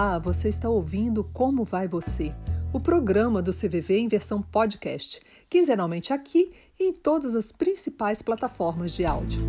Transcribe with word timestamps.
Olá, 0.00 0.16
você 0.20 0.48
está 0.48 0.68
ouvindo 0.68 1.24
Como 1.24 1.64
Vai 1.64 1.88
Você? 1.88 2.32
O 2.72 2.78
programa 2.78 3.42
do 3.42 3.50
CVV 3.50 3.98
em 3.98 4.06
versão 4.06 4.40
podcast, 4.40 5.20
quinzenalmente 5.50 6.12
aqui 6.12 6.52
e 6.78 6.84
em 6.84 6.92
todas 6.92 7.34
as 7.34 7.50
principais 7.50 8.22
plataformas 8.22 8.92
de 8.92 9.04
áudio. 9.04 9.40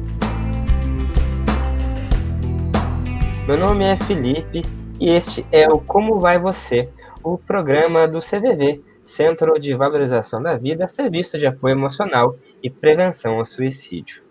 Meu 3.48 3.60
nome 3.60 3.84
é 3.84 3.96
Felipe 3.96 4.64
e 5.00 5.12
este 5.12 5.46
é 5.52 5.72
o 5.72 5.78
Como 5.78 6.20
Vai 6.20 6.40
Você, 6.40 6.90
o 7.24 7.38
programa 7.38 8.08
do 8.08 8.18
CVV, 8.18 8.82
Centro 9.04 9.60
de 9.60 9.76
Valorização 9.76 10.42
da 10.42 10.58
Vida, 10.58 10.88
Serviço 10.88 11.38
de 11.38 11.46
Apoio 11.46 11.74
Emocional 11.74 12.36
e 12.64 12.72
Prevenção 12.72 13.38
ao 13.38 13.46
Suicídio. 13.46 14.24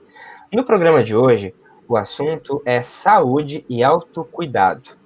No 0.52 0.64
programa 0.64 1.04
de 1.04 1.14
hoje, 1.14 1.54
o 1.86 1.96
assunto 1.96 2.60
é 2.66 2.82
saúde 2.82 3.64
e 3.68 3.84
autocuidado. 3.84 4.98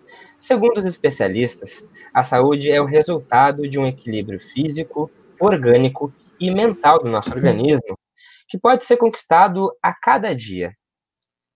Segundo 0.43 0.79
os 0.79 0.85
especialistas, 0.85 1.89
a 2.13 2.25
saúde 2.25 2.69
é 2.69 2.81
o 2.81 2.85
resultado 2.85 3.69
de 3.69 3.79
um 3.79 3.87
equilíbrio 3.87 4.41
físico, 4.41 5.09
orgânico 5.39 6.13
e 6.41 6.51
mental 6.51 7.01
do 7.01 7.09
nosso 7.09 7.31
organismo, 7.31 7.97
que 8.49 8.59
pode 8.59 8.85
ser 8.85 8.97
conquistado 8.97 9.71
a 9.81 9.95
cada 9.95 10.35
dia. 10.35 10.77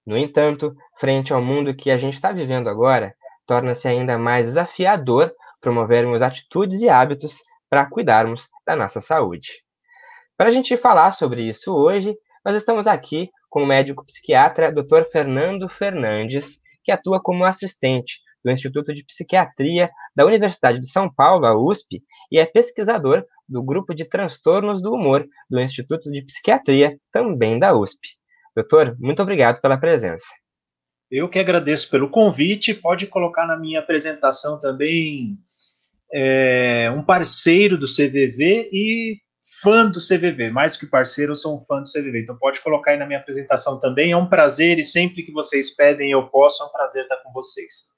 No 0.07 0.17
entanto, 0.17 0.73
frente 1.01 1.33
ao 1.33 1.43
mundo 1.43 1.75
que 1.75 1.91
a 1.91 1.99
gente 1.99 2.15
está 2.15 2.31
vivendo 2.31 2.69
agora, 2.69 3.13
torna-se 3.45 3.89
ainda 3.89 4.17
mais 4.17 4.47
desafiador 4.47 5.35
promovermos 5.61 6.23
atitudes 6.23 6.81
e 6.81 6.89
hábitos 6.89 7.39
para 7.69 7.91
cuidarmos 7.91 8.49
da 8.65 8.77
nossa 8.77 9.01
saúde. 9.01 9.65
Para 10.37 10.51
a 10.51 10.53
gente 10.53 10.77
falar 10.77 11.11
sobre 11.11 11.43
isso 11.43 11.75
hoje, 11.75 12.17
nós 12.45 12.55
estamos 12.55 12.87
aqui 12.87 13.31
com 13.51 13.65
o 13.65 13.67
médico 13.67 14.07
psiquiatra 14.07 14.71
Dr. 14.71 15.11
Fernando 15.11 15.69
Fernandes, 15.69 16.61
que 16.85 16.93
atua 16.93 17.21
como 17.21 17.45
assistente 17.45 18.25
do 18.47 18.53
Instituto 18.53 18.95
de 18.95 19.05
Psiquiatria 19.05 19.91
da 20.15 20.25
Universidade 20.25 20.79
de 20.79 20.89
São 20.89 21.13
Paulo, 21.13 21.47
a 21.47 21.61
USP, 21.61 22.01
e 22.31 22.39
é 22.39 22.47
pesquisador 22.47 23.27
do 23.49 23.61
grupo 23.61 23.93
de 23.93 24.05
transtornos 24.05 24.81
do 24.81 24.93
humor 24.93 25.27
do 25.51 25.61
Instituto 25.61 26.09
de 26.13 26.23
Psiquiatria, 26.23 26.97
também 27.11 27.59
da 27.59 27.77
USP. 27.77 28.07
Doutor, 28.55 28.97
muito 29.01 29.21
obrigado 29.21 29.61
pela 29.61 29.77
presença. 29.77 30.27
Eu 31.11 31.29
que 31.29 31.41
agradeço 31.41 31.91
pelo 31.91 32.09
convite. 32.09 32.73
Pode 32.73 33.09
colocar 33.09 33.49
na 33.49 33.59
minha 33.59 33.81
apresentação 33.81 34.61
também 34.61 35.37
é, 36.13 36.89
um 36.97 37.03
parceiro 37.03 37.77
do 37.77 37.87
CVV 37.87 38.71
e 38.73 39.17
fã 39.61 39.91
do 39.91 39.99
CVV. 39.99 40.51
Mais 40.51 40.75
do 40.75 40.81
que 40.81 40.87
parceiro, 40.87 41.33
eu 41.33 41.37
sou 41.37 41.57
um 41.57 41.65
fã 41.65 41.83
do 41.83 41.91
CVV. 41.91 42.23
Então 42.23 42.39
pode 42.39 42.61
colocar 42.61 42.93
aí 42.93 42.97
na 42.97 43.07
minha 43.07 43.19
apresentação 43.19 43.79
também. 43.81 44.13
É 44.13 44.17
um 44.17 44.29
prazer 44.29 44.79
e 44.79 44.85
sempre 44.85 45.25
que 45.25 45.33
vocês 45.33 45.75
pedem 45.75 46.13
eu 46.13 46.29
posso, 46.29 46.63
é 46.63 46.67
um 46.67 46.71
prazer 46.71 47.03
estar 47.03 47.17
com 47.17 47.33
vocês. 47.33 47.96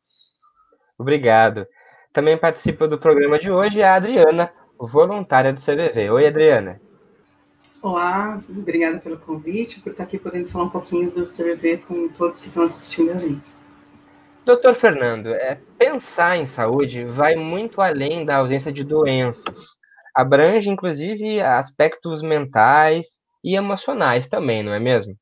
Obrigado. 0.98 1.66
Também 2.12 2.36
participa 2.36 2.88
do 2.88 2.98
programa 2.98 3.38
de 3.38 3.50
hoje 3.50 3.82
a 3.82 3.94
Adriana, 3.94 4.52
voluntária 4.76 5.52
do 5.52 5.60
CVV. 5.60 6.10
Oi, 6.10 6.26
Adriana. 6.26 6.80
Olá, 7.80 8.42
obrigada 8.48 8.98
pelo 8.98 9.16
convite, 9.18 9.80
por 9.80 9.92
estar 9.92 10.02
aqui 10.02 10.18
podendo 10.18 10.48
falar 10.48 10.64
um 10.64 10.70
pouquinho 10.70 11.12
do 11.12 11.24
CVV 11.24 11.78
com 11.86 12.08
todos 12.08 12.40
que 12.40 12.48
estão 12.48 12.64
assistindo 12.64 13.12
a 13.12 13.18
gente. 13.18 13.46
Doutor 14.44 14.74
Fernando, 14.74 15.28
é, 15.28 15.60
pensar 15.78 16.36
em 16.36 16.46
saúde 16.46 17.04
vai 17.04 17.36
muito 17.36 17.80
além 17.80 18.24
da 18.24 18.38
ausência 18.38 18.72
de 18.72 18.82
doenças. 18.82 19.78
Abrange, 20.12 20.68
inclusive, 20.68 21.40
aspectos 21.40 22.22
mentais 22.22 23.20
e 23.44 23.54
emocionais 23.54 24.28
também, 24.28 24.64
não 24.64 24.72
é 24.72 24.80
mesmo? 24.80 25.14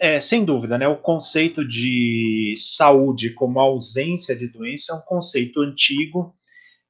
É, 0.00 0.20
sem 0.20 0.44
dúvida, 0.44 0.78
né? 0.78 0.86
O 0.86 0.96
conceito 0.96 1.66
de 1.66 2.54
saúde 2.56 3.30
como 3.30 3.58
ausência 3.58 4.36
de 4.36 4.46
doença 4.46 4.92
é 4.92 4.96
um 4.96 5.00
conceito 5.00 5.60
antigo. 5.60 6.34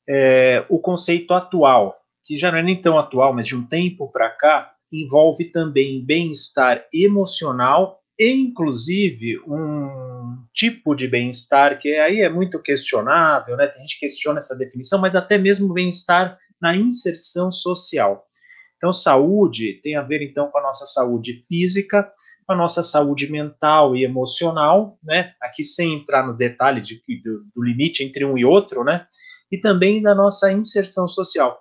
É, 0.07 0.67
o 0.69 0.79
conceito 0.79 1.33
atual, 1.33 1.97
que 2.27 2.37
já 2.37 2.53
não 2.53 2.59
é 2.59 2.63
nem 2.63 2.81
tão 2.81 2.99
atual, 2.99 3.33
mas 3.33 3.47
de 3.47 3.57
um 3.57 3.67
tempo 3.67 4.13
para 4.13 4.29
cá, 4.29 4.75
envolve 4.93 5.47
também 5.47 6.05
bem-estar 6.05 6.87
emocional 6.93 8.01
e, 8.19 8.31
inclusive, 8.33 9.41
um 9.47 10.45
tipo 10.53 10.95
de 10.95 11.09
bem-estar 11.09 11.79
que 11.81 11.97
aí 11.97 12.21
é 12.21 12.29
muito 12.29 12.61
questionável, 12.61 13.57
né? 13.57 13.67
Tem 13.67 13.81
gente 13.81 13.99
que 13.99 14.07
questiona 14.07 14.39
essa 14.39 14.55
definição, 14.55 15.01
mas 15.01 15.17
até 15.17 15.39
mesmo 15.39 15.73
bem-estar 15.73 16.39
na 16.61 16.77
inserção 16.77 17.51
social. 17.51 18.27
Então, 18.77 18.93
saúde 18.93 19.81
tem 19.83 19.97
a 19.97 20.03
ver, 20.03 20.21
então, 20.21 20.51
com 20.51 20.59
a 20.59 20.63
nossa 20.63 20.85
saúde 20.85 21.45
física, 21.49 22.13
a 22.49 22.57
nossa 22.57 22.83
saúde 22.83 23.31
mental 23.31 23.97
e 23.97 24.05
emocional, 24.05 24.99
né? 25.03 25.33
Aqui 25.41 25.65
sem 25.65 25.95
entrar 25.95 26.27
no 26.27 26.37
detalhe 26.37 26.81
de, 26.81 27.03
do, 27.23 27.45
do 27.55 27.63
limite 27.63 28.03
entre 28.03 28.25
um 28.25 28.37
e 28.37 28.45
outro, 28.45 28.85
né? 28.85 29.07
E 29.51 29.59
também 29.59 30.03
da 30.03 30.15
nossa 30.15 30.53
inserção 30.53 31.09
social. 31.09 31.61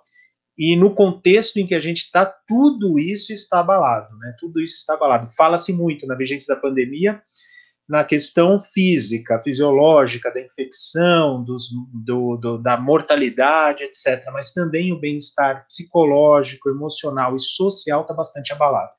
E 0.56 0.76
no 0.76 0.94
contexto 0.94 1.58
em 1.58 1.66
que 1.66 1.74
a 1.74 1.80
gente 1.80 2.02
está, 2.02 2.24
tudo 2.46 2.98
isso 2.98 3.32
está 3.32 3.60
abalado, 3.60 4.16
né? 4.18 4.34
Tudo 4.38 4.60
isso 4.60 4.76
está 4.76 4.94
abalado. 4.94 5.30
Fala-se 5.36 5.72
muito 5.72 6.06
na 6.06 6.14
vigência 6.14 6.54
da 6.54 6.60
pandemia 6.60 7.20
na 7.88 8.02
questão 8.04 8.58
física, 8.58 9.40
fisiológica, 9.42 10.32
da 10.32 10.40
infecção, 10.40 11.44
dos, 11.44 11.68
do, 11.92 12.36
do, 12.36 12.58
da 12.58 12.78
mortalidade, 12.78 13.84
etc. 13.84 14.24
Mas 14.32 14.52
também 14.52 14.92
o 14.92 14.98
bem-estar 14.98 15.66
psicológico, 15.66 16.70
emocional 16.70 17.36
e 17.36 17.40
social 17.40 18.02
está 18.02 18.14
bastante 18.14 18.52
abalado. 18.52 18.92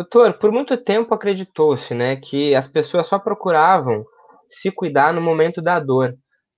Doutor, 0.00 0.38
por 0.38 0.50
muito 0.50 0.78
tempo 0.78 1.12
acreditou-se, 1.12 1.92
né, 1.92 2.16
que 2.16 2.54
as 2.54 2.66
pessoas 2.66 3.06
só 3.06 3.18
procuravam 3.18 4.02
se 4.48 4.72
cuidar 4.72 5.12
no 5.12 5.20
momento 5.20 5.60
da 5.60 5.78
dor. 5.78 6.16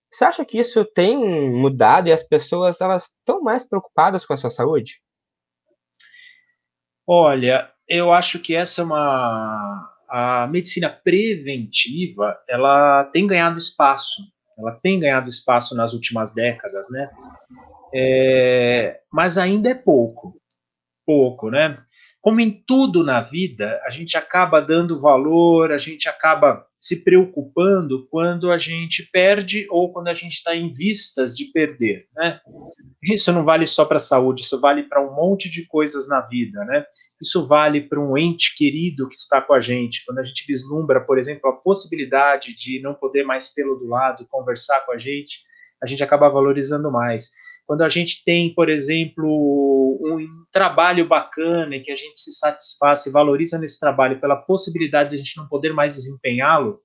Você 0.08 0.24
acha 0.24 0.44
que 0.44 0.60
isso 0.60 0.84
tem 0.84 1.18
mudado 1.50 2.06
e 2.06 2.12
as 2.12 2.22
pessoas 2.22 2.80
elas 2.80 3.06
estão 3.06 3.42
mais 3.42 3.68
preocupadas 3.68 4.24
com 4.24 4.32
a 4.32 4.36
sua 4.36 4.50
saúde? 4.50 5.00
Olha, 7.04 7.68
eu 7.88 8.12
acho 8.12 8.38
que 8.38 8.54
essa 8.54 8.80
é 8.80 8.84
uma 8.84 9.88
a 10.08 10.46
medicina 10.46 10.88
preventiva, 10.88 12.38
ela 12.48 13.10
tem 13.12 13.26
ganhado 13.26 13.58
espaço. 13.58 14.22
Ela 14.56 14.78
tem 14.80 15.00
ganhado 15.00 15.28
espaço 15.28 15.74
nas 15.74 15.92
últimas 15.92 16.32
décadas, 16.32 16.88
né? 16.92 17.10
É, 17.92 19.00
mas 19.10 19.36
ainda 19.36 19.68
é 19.68 19.74
pouco, 19.74 20.40
pouco, 21.04 21.50
né? 21.50 21.76
Como 22.22 22.40
em 22.40 22.52
tudo 22.52 23.02
na 23.02 23.20
vida, 23.20 23.82
a 23.84 23.90
gente 23.90 24.16
acaba 24.16 24.60
dando 24.60 25.00
valor, 25.00 25.72
a 25.72 25.76
gente 25.76 26.08
acaba 26.08 26.64
se 26.78 27.02
preocupando 27.02 28.06
quando 28.08 28.50
a 28.52 28.58
gente 28.58 29.08
perde 29.12 29.66
ou 29.68 29.92
quando 29.92 30.06
a 30.06 30.14
gente 30.14 30.34
está 30.34 30.54
em 30.54 30.70
vistas 30.70 31.36
de 31.36 31.46
perder, 31.46 32.06
né? 32.14 32.40
Isso 33.02 33.32
não 33.32 33.44
vale 33.44 33.66
só 33.66 33.84
para 33.84 33.96
a 33.96 34.00
saúde, 34.00 34.42
isso 34.42 34.60
vale 34.60 34.84
para 34.84 35.04
um 35.04 35.12
monte 35.12 35.50
de 35.50 35.66
coisas 35.66 36.08
na 36.08 36.20
vida, 36.20 36.64
né? 36.64 36.84
Isso 37.20 37.44
vale 37.44 37.80
para 37.80 38.00
um 38.00 38.16
ente 38.16 38.54
querido 38.56 39.08
que 39.08 39.16
está 39.16 39.42
com 39.42 39.52
a 39.52 39.60
gente. 39.60 40.04
Quando 40.06 40.20
a 40.20 40.24
gente 40.24 40.46
vislumbra, 40.46 41.00
por 41.00 41.18
exemplo, 41.18 41.50
a 41.50 41.56
possibilidade 41.56 42.54
de 42.54 42.80
não 42.80 42.94
poder 42.94 43.24
mais 43.24 43.50
tê-lo 43.50 43.74
do 43.74 43.88
lado, 43.88 44.28
conversar 44.30 44.78
com 44.86 44.92
a 44.92 44.98
gente, 44.98 45.40
a 45.82 45.86
gente 45.88 46.04
acaba 46.04 46.28
valorizando 46.28 46.88
mais 46.88 47.30
quando 47.72 47.84
a 47.84 47.88
gente 47.88 48.22
tem, 48.22 48.52
por 48.52 48.68
exemplo, 48.68 49.26
um 49.26 50.26
trabalho 50.52 51.08
bacana 51.08 51.74
e 51.74 51.80
que 51.80 51.90
a 51.90 51.96
gente 51.96 52.20
se 52.20 52.30
satisfaz, 52.30 53.02
se 53.02 53.10
valoriza 53.10 53.58
nesse 53.58 53.80
trabalho 53.80 54.20
pela 54.20 54.36
possibilidade 54.36 55.08
de 55.08 55.14
a 55.14 55.18
gente 55.18 55.38
não 55.38 55.48
poder 55.48 55.72
mais 55.72 55.94
desempenhá-lo, 55.94 56.82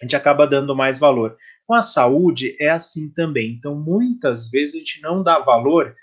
a 0.00 0.04
gente 0.06 0.16
acaba 0.16 0.46
dando 0.46 0.74
mais 0.74 0.98
valor. 0.98 1.36
Com 1.66 1.74
a 1.74 1.82
saúde 1.82 2.56
é 2.58 2.70
assim 2.70 3.12
também. 3.12 3.50
Então, 3.50 3.74
muitas 3.74 4.48
vezes 4.48 4.76
a 4.76 4.78
gente 4.78 5.02
não 5.02 5.22
dá 5.22 5.40
valor 5.40 5.94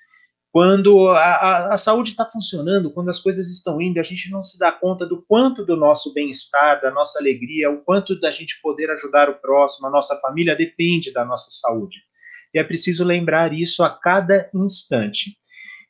quando 0.52 1.10
a, 1.10 1.20
a, 1.20 1.74
a 1.74 1.78
saúde 1.78 2.12
está 2.12 2.24
funcionando, 2.24 2.92
quando 2.92 3.10
as 3.10 3.20
coisas 3.20 3.50
estão 3.50 3.82
indo, 3.82 4.00
a 4.00 4.04
gente 4.04 4.30
não 4.30 4.44
se 4.44 4.60
dá 4.60 4.72
conta 4.72 5.04
do 5.04 5.24
quanto 5.24 5.66
do 5.66 5.76
nosso 5.76 6.14
bem-estar, 6.14 6.80
da 6.80 6.92
nossa 6.92 7.18
alegria, 7.18 7.72
o 7.72 7.82
quanto 7.82 8.20
da 8.20 8.30
gente 8.30 8.62
poder 8.62 8.92
ajudar 8.92 9.30
o 9.30 9.40
próximo, 9.40 9.88
a 9.88 9.90
nossa 9.90 10.16
família 10.20 10.56
depende 10.56 11.12
da 11.12 11.26
nossa 11.26 11.50
saúde 11.50 12.11
e 12.54 12.60
é 12.60 12.64
preciso 12.64 13.04
lembrar 13.04 13.54
isso 13.54 13.84
a 13.84 13.90
cada 13.90 14.50
instante. 14.54 15.38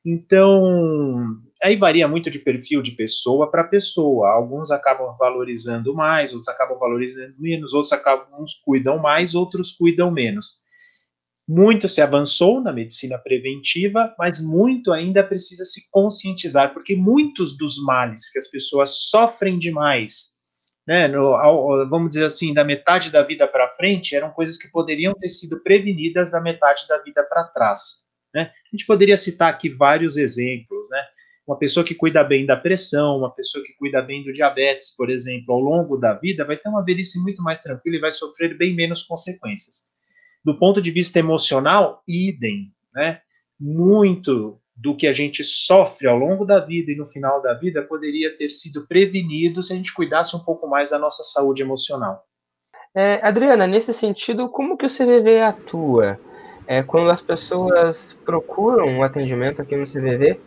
Então, 0.04 1.38
aí 1.64 1.76
varia 1.76 2.08
muito 2.08 2.30
de 2.32 2.40
perfil 2.40 2.82
de 2.82 2.92
pessoa 2.92 3.50
para 3.50 3.64
pessoa. 3.64 4.30
Alguns 4.30 4.72
acabam 4.72 5.16
valorizando 5.18 5.94
mais, 5.94 6.34
outros 6.34 6.50
acabam 6.50 6.78
valorizando 6.80 7.36
menos, 7.38 7.74
outros 7.74 7.94
acabam, 7.94 8.28
uns 8.42 8.54
cuidam 8.66 8.98
mais, 8.98 9.36
outros 9.36 9.72
cuidam 9.72 10.10
menos. 10.10 10.62
Muito 11.48 11.88
se 11.90 12.02
avançou 12.02 12.62
na 12.62 12.72
medicina 12.72 13.18
preventiva, 13.18 14.16
mas 14.18 14.42
muito 14.42 14.92
ainda 14.92 15.24
precisa 15.24 15.66
se 15.66 15.88
conscientizar, 15.92 16.74
porque 16.74 16.96
muitos 16.96 17.58
dos 17.58 17.78
males 17.84 18.30
que 18.32 18.40
as 18.40 18.48
pessoas 18.48 19.10
sofrem 19.10 19.60
demais 19.60 20.41
né, 20.88 21.08
no, 21.08 21.36
ao, 21.36 21.88
vamos 21.90 22.12
dizer 22.12 22.26
assim, 22.26 22.54
da 22.54 22.64
metade 22.64 23.12
da 23.12 23.24
vida 23.24 23.48
para 23.48 23.70
frente, 23.76 24.16
eram 24.16 24.32
coisas 24.32 24.58
que 24.58 24.72
poderiam 24.72 25.14
ter 25.14 25.30
sido 25.30 25.62
prevenidas 25.62 26.32
da 26.32 26.42
metade 26.42 26.88
da 26.88 26.98
vida 27.00 27.24
para 27.24 27.44
trás. 27.46 28.04
Né? 28.34 28.44
A 28.44 28.76
gente 28.76 28.86
poderia 28.86 29.18
citar 29.18 29.50
aqui 29.50 29.70
vários 29.70 30.18
exemplos, 30.18 30.90
né? 30.90 31.04
Uma 31.46 31.58
pessoa 31.58 31.86
que 31.86 31.96
cuida 31.96 32.24
bem 32.24 32.46
da 32.46 32.56
pressão, 32.56 33.18
uma 33.18 33.32
pessoa 33.34 33.64
que 33.66 33.74
cuida 33.74 34.02
bem 34.02 34.24
do 34.24 34.32
diabetes, 34.32 34.96
por 34.96 35.10
exemplo, 35.10 35.54
ao 35.54 35.60
longo 35.60 35.98
da 35.98 36.14
vida, 36.14 36.46
vai 36.46 36.56
ter 36.56 36.70
uma 36.70 36.86
velhice 36.86 37.20
muito 37.20 37.42
mais 37.42 37.62
tranquila 37.62 37.98
e 37.98 38.00
vai 38.00 38.12
sofrer 38.12 38.56
bem 38.58 38.74
menos 38.74 39.04
consequências. 39.04 39.90
Do 40.46 40.58
ponto 40.58 40.82
de 40.82 40.92
vista 40.92 41.20
emocional, 41.20 42.04
idem, 42.08 42.72
né? 42.94 43.22
Muito 43.60 44.61
do 44.82 44.96
que 44.96 45.06
a 45.06 45.14
gente 45.14 45.44
sofre 45.44 46.08
ao 46.08 46.18
longo 46.18 46.44
da 46.44 46.60
vida 46.60 46.92
e 46.92 46.96
no 46.96 47.06
final 47.06 47.40
da 47.40 47.54
vida 47.54 47.84
poderia 47.84 48.36
ter 48.36 48.50
sido 48.50 48.88
prevenido 48.88 49.62
se 49.62 49.74
a 49.74 49.76
gente 49.76 49.94
cuidasse 49.94 50.36
um 50.36 50.40
pouco 50.40 50.68
mais 50.68 50.90
da 50.90 50.98
nossa 50.98 51.24
saúde 51.24 51.62
emocional. 51.62 52.26
É, 52.94 53.20
Adriana, 53.22 53.68
nesse 53.68 53.94
sentido, 53.94 54.50
como 54.50 54.76
que 54.76 54.86
o 54.86 54.90
CVV 54.90 55.42
atua? 55.42 56.20
É, 56.66 56.82
quando 56.82 57.12
as 57.12 57.22
pessoas 57.22 58.18
procuram 58.26 58.88
um 58.88 59.04
atendimento 59.04 59.62
aqui 59.62 59.76
no 59.76 59.86
CVV 59.86 60.40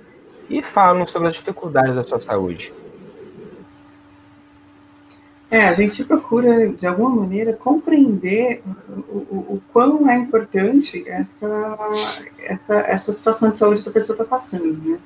e 0.50 0.62
falam 0.62 1.06
sobre 1.06 1.28
as 1.28 1.34
dificuldades 1.34 1.94
da 1.94 2.02
sua 2.02 2.20
saúde? 2.20 2.72
É, 5.54 5.68
a 5.68 5.74
gente 5.74 6.02
procura, 6.02 6.68
de 6.70 6.84
alguma 6.84 7.10
maneira, 7.10 7.52
compreender 7.52 8.60
o, 9.08 9.18
o, 9.18 9.36
o 9.54 9.62
quão 9.72 10.10
é 10.10 10.16
importante 10.16 11.08
essa, 11.08 11.78
essa, 12.40 12.74
essa 12.74 13.12
situação 13.12 13.50
de 13.50 13.58
saúde 13.58 13.80
que 13.80 13.88
a 13.88 13.92
pessoa 13.92 14.14
está 14.14 14.24
passando, 14.24 14.76
né? 14.84 14.98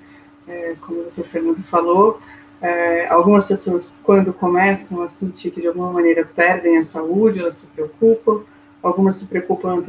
É, 0.48 0.74
como 0.80 1.00
o 1.00 1.02
doutor 1.02 1.26
Fernando 1.26 1.62
falou, 1.64 2.18
é, 2.62 3.06
algumas 3.08 3.44
pessoas, 3.44 3.92
quando 4.02 4.32
começam 4.32 5.02
a 5.02 5.08
sentir 5.10 5.50
que 5.50 5.60
de 5.60 5.66
alguma 5.66 5.92
maneira 5.92 6.24
perdem 6.24 6.78
a 6.78 6.82
saúde, 6.82 7.40
elas 7.40 7.56
se 7.56 7.66
preocupam, 7.66 8.40
algumas 8.82 9.16
se 9.16 9.26
preocupam 9.26 9.84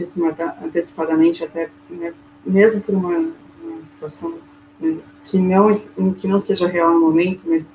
antecipadamente, 0.62 1.42
até 1.42 1.70
né, 1.90 2.14
mesmo 2.46 2.82
por 2.82 2.96
uma, 2.96 3.18
uma 3.18 3.86
situação 3.86 4.34
né, 4.78 4.98
que, 5.24 5.40
não, 5.40 5.72
que 6.16 6.28
não 6.28 6.38
seja 6.38 6.68
real 6.68 6.94
no 6.96 7.00
momento, 7.00 7.44
mas 7.46 7.72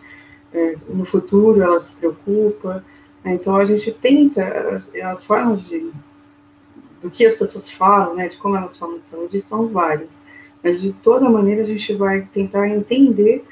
no 0.88 1.04
futuro 1.04 1.60
ela 1.60 1.80
se 1.80 1.94
preocupa. 1.94 2.84
Né, 3.24 3.34
então 3.34 3.56
a 3.56 3.64
gente 3.64 3.92
tenta, 3.92 4.42
as, 4.74 4.94
as, 4.94 5.24
formas 5.24 5.66
de 5.66 5.90
do 7.02 7.10
que 7.10 7.26
as 7.26 7.34
pessoas 7.34 7.70
falam, 7.70 8.14
né, 8.14 8.28
de 8.28 8.38
como 8.38 8.56
elas 8.56 8.78
falam 8.78 8.98
de 8.98 9.06
saúde, 9.10 9.40
são 9.42 9.68
várias. 9.68 10.22
Mas 10.62 10.80
de 10.80 10.92
toda 10.92 11.28
maneira 11.28 11.62
a 11.62 11.66
gente 11.66 11.92
vai 11.94 12.22
tentar 12.32 12.66
entender 12.68 13.44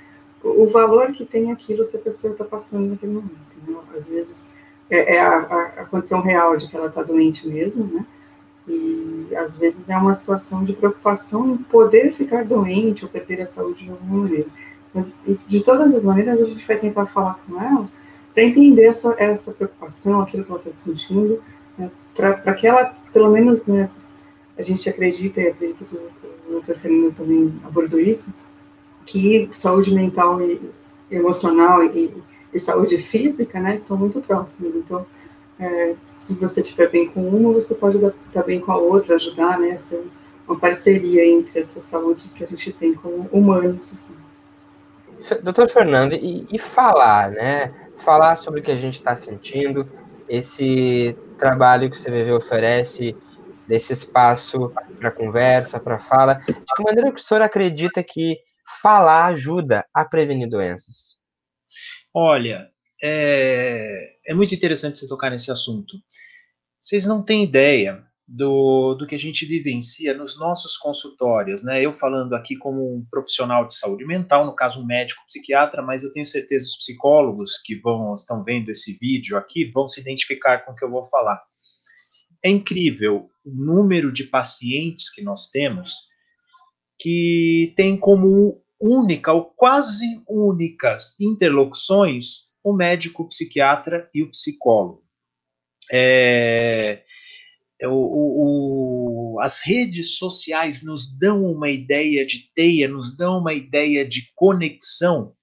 o 0.43 0.67
valor 0.69 1.13
que 1.13 1.25
tem 1.25 1.53
aquilo 1.53 1.87
que 1.87 1.97
a 1.97 2.01
pessoa 2.01 2.33
está 2.33 2.45
passando 2.45 2.91
naquele 2.91 3.13
momento. 3.13 3.31
Né? 3.67 3.77
Às 3.95 4.07
vezes 4.07 4.47
é, 4.91 5.17
é 5.17 5.21
a, 5.21 5.39
a, 5.39 5.85
condição 5.85 6.21
real 6.21 6.57
de 6.57 6.69
que 6.69 6.77
ela 6.77 6.89
está 6.89 7.03
doente 7.03 7.47
mesmo, 7.47 7.85
né? 7.85 8.07
E 8.69 9.29
às 9.37 9.57
vezes 9.57 9.89
é 9.89 9.97
uma 9.97 10.15
situação 10.15 10.65
de 10.65 10.73
preocupação 10.73 11.49
em 11.51 11.57
poder 11.57 12.13
ficar 12.13 12.45
doente 12.45 13.05
ou 13.05 13.11
perder 13.11 13.41
a 13.43 13.47
saúde 13.47 13.85
de 13.85 13.91
alguma 13.91 14.23
maneira. 14.23 14.47
De 15.49 15.63
todas 15.63 15.95
as 15.95 16.05
maneiras 16.05 16.41
a 16.41 16.45
gente 16.45 16.67
vai 16.67 16.77
tentar 16.79 17.07
falar 17.07 17.41
com 17.47 17.61
ela 17.61 17.89
para 18.35 18.45
entender 18.45 18.85
essa, 18.85 19.15
essa 19.19 19.53
preocupação, 19.53 20.21
aquilo 20.21 20.45
que 20.45 20.51
ela 20.51 20.61
está 20.61 20.73
sentindo, 20.73 21.43
né? 21.79 21.91
para 22.15 22.55
que 22.55 22.67
ela, 22.67 22.95
pelo 23.13 23.31
menos, 23.31 23.65
né, 23.67 23.91
a 24.57 24.63
gente 24.63 24.89
acredita, 24.89 25.41
e 25.41 25.49
acredito 25.49 25.85
que 25.85 25.97
o 25.97 26.53
doutor 26.53 26.77
Fernando 26.77 27.15
também 27.15 27.53
abordou 27.65 28.01
isso, 28.01 28.33
que 29.05 29.51
saúde 29.55 29.95
mental 29.95 30.41
e 30.41 30.61
emocional 31.11 31.85
e, 31.85 32.15
e 32.53 32.61
saúde 32.61 32.99
física, 32.99 33.61
né, 33.61 33.77
estão 33.77 33.97
muito 33.97 34.21
próximas. 34.21 34.75
Então, 34.75 35.07
é, 35.59 35.95
se 36.09 36.35
você 36.35 36.61
estiver 36.61 36.91
bem 36.91 37.09
com 37.09 37.27
uma, 37.29 37.53
você 37.53 37.75
pode 37.75 37.99
estar 37.99 38.43
bem 38.43 38.61
com 38.61 38.73
a 38.73 38.77
outra, 38.77 39.17
ajudar, 39.17 39.59
né, 39.59 39.77
ser 39.79 40.03
uma 40.47 40.59
parceria 40.59 41.25
entre 41.27 41.61
essas 41.61 41.85
saúdes 41.85 42.33
que 42.33 42.45
a 42.45 42.47
gente 42.47 42.73
tem 42.73 42.95
como 42.95 43.29
humanos. 43.33 43.91
Assim. 43.93 44.22
Doutor 45.43 45.69
Fernando, 45.69 46.15
e, 46.15 46.47
e 46.51 46.59
falar, 46.59 47.31
né, 47.31 47.73
falar 47.99 48.37
sobre 48.37 48.61
o 48.61 48.63
que 48.63 48.71
a 48.71 48.77
gente 48.77 48.95
está 48.95 49.17
sentindo, 49.17 49.89
esse 50.29 51.17
trabalho 51.39 51.91
que 51.91 51.97
o 51.97 52.01
CVV 52.01 52.33
oferece, 52.33 53.17
desse 53.67 53.93
espaço 53.93 54.73
para 54.99 55.11
conversa, 55.11 55.81
para 55.81 55.99
fala, 55.99 56.35
de 56.35 56.53
que 56.53 56.83
maneira 56.83 57.13
que 57.13 57.21
o 57.21 57.25
senhor 57.25 57.43
acredita 57.43 58.03
que 58.03 58.39
falar 58.83 59.27
ajuda 59.27 59.87
a 59.95 60.05
prevenir 60.05 60.49
doenças? 60.49 61.19
Olha, 62.13 62.69
é, 63.03 64.17
é 64.27 64.35
muito 64.35 64.55
interessante 64.55 64.99
você 64.99 65.09
tocar 65.09 65.31
nesse 65.31 65.51
assunto. 65.51 65.97
Vocês 66.81 67.07
não 67.07 67.23
têm 67.23 67.45
ideia 67.45 68.05
do, 68.27 68.95
do 68.95 69.07
que 69.07 69.15
a 69.15 69.19
gente 69.19 69.45
vivencia 69.45 70.15
nos 70.15 70.39
nossos 70.39 70.77
consultórios, 70.77 71.63
né? 71.65 71.85
Eu 71.85 71.93
falando 71.93 72.35
aqui 72.35 72.57
como 72.57 72.97
um 72.97 73.05
profissional 73.11 73.67
de 73.67 73.77
saúde 73.77 74.05
mental, 74.05 74.47
no 74.47 74.55
caso 74.55 74.81
um 74.81 74.87
médico 74.87 75.25
psiquiatra, 75.27 75.83
mas 75.83 76.03
eu 76.03 76.13
tenho 76.13 76.25
certeza 76.25 76.67
os 76.67 76.77
psicólogos 76.77 77.59
que 77.59 77.75
vão 77.77 78.15
estão 78.15 78.43
vendo 78.43 78.71
esse 78.71 78.97
vídeo 78.99 79.37
aqui 79.37 79.71
vão 79.71 79.87
se 79.87 80.01
identificar 80.01 80.65
com 80.65 80.73
o 80.73 80.75
que 80.75 80.85
eu 80.85 80.91
vou 80.91 81.05
falar. 81.05 81.43
É 82.45 82.51
incrível 82.51 83.29
o 83.45 83.51
número 83.51 84.13
de 84.13 84.25
pacientes 84.25 85.11
que 85.11 85.23
nós 85.23 85.49
temos 85.51 86.11
que 86.99 87.75
tem 87.77 87.97
como 87.97 88.63
única 88.81 89.33
ou 89.33 89.45
quase 89.45 90.23
únicas 90.29 91.19
interlocuções 91.21 92.53
o 92.65 92.73
médico, 92.73 93.25
o 93.25 93.29
psiquiatra 93.29 94.09
e 94.15 94.23
o 94.23 94.31
psicólogo. 94.31 95.03
É, 95.91 97.03
o, 97.89 97.95
o, 97.95 99.35
o, 99.35 99.41
as 99.41 99.61
redes 99.61 100.17
sociais 100.17 100.83
nos 100.83 101.09
dão 101.09 101.45
uma 101.45 101.71
ideia 101.71 102.25
de 102.25 102.51
teia, 102.55 102.89
nos 102.89 103.17
dão 103.17 103.39
uma 103.39 103.53
ideia 103.53 104.07
de 104.07 104.31
conexão, 104.35 105.35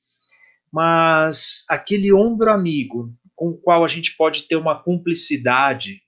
mas 0.71 1.65
aquele 1.68 2.13
ombro 2.13 2.51
amigo 2.51 3.13
com 3.36 3.50
o 3.50 3.57
qual 3.57 3.83
a 3.83 3.88
gente 3.88 4.15
pode 4.15 4.44
ter 4.44 4.56
uma 4.56 4.81
cumplicidade 4.81 6.01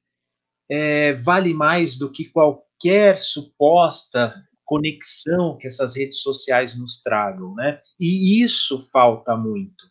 é, 0.69 1.13
vale 1.13 1.53
mais 1.53 1.97
do 1.97 2.11
que 2.11 2.25
qualquer 2.25 3.17
suposta 3.17 4.33
conexão 4.65 5.57
que 5.57 5.67
essas 5.67 5.97
redes 5.97 6.21
sociais 6.21 6.79
nos 6.79 7.01
tragam, 7.01 7.53
né? 7.55 7.81
E 7.99 8.41
isso 8.41 8.79
falta 8.79 9.35
muito. 9.35 9.90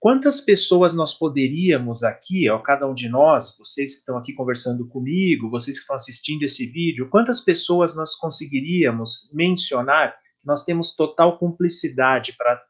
Quantas 0.00 0.40
pessoas 0.40 0.92
nós 0.92 1.12
poderíamos 1.12 2.04
aqui, 2.04 2.48
ó, 2.48 2.58
cada 2.60 2.86
um 2.86 2.94
de 2.94 3.08
nós, 3.08 3.56
vocês 3.58 3.94
que 3.94 4.00
estão 4.00 4.16
aqui 4.16 4.32
conversando 4.32 4.86
comigo, 4.86 5.50
vocês 5.50 5.78
que 5.78 5.82
estão 5.82 5.96
assistindo 5.96 6.44
esse 6.44 6.66
vídeo, 6.66 7.08
quantas 7.10 7.40
pessoas 7.40 7.96
nós 7.96 8.14
conseguiríamos 8.14 9.28
mencionar 9.34 10.12
que 10.40 10.46
nós 10.46 10.64
temos 10.64 10.94
total 10.94 11.36
cumplicidade 11.36 12.32
para 12.38 12.62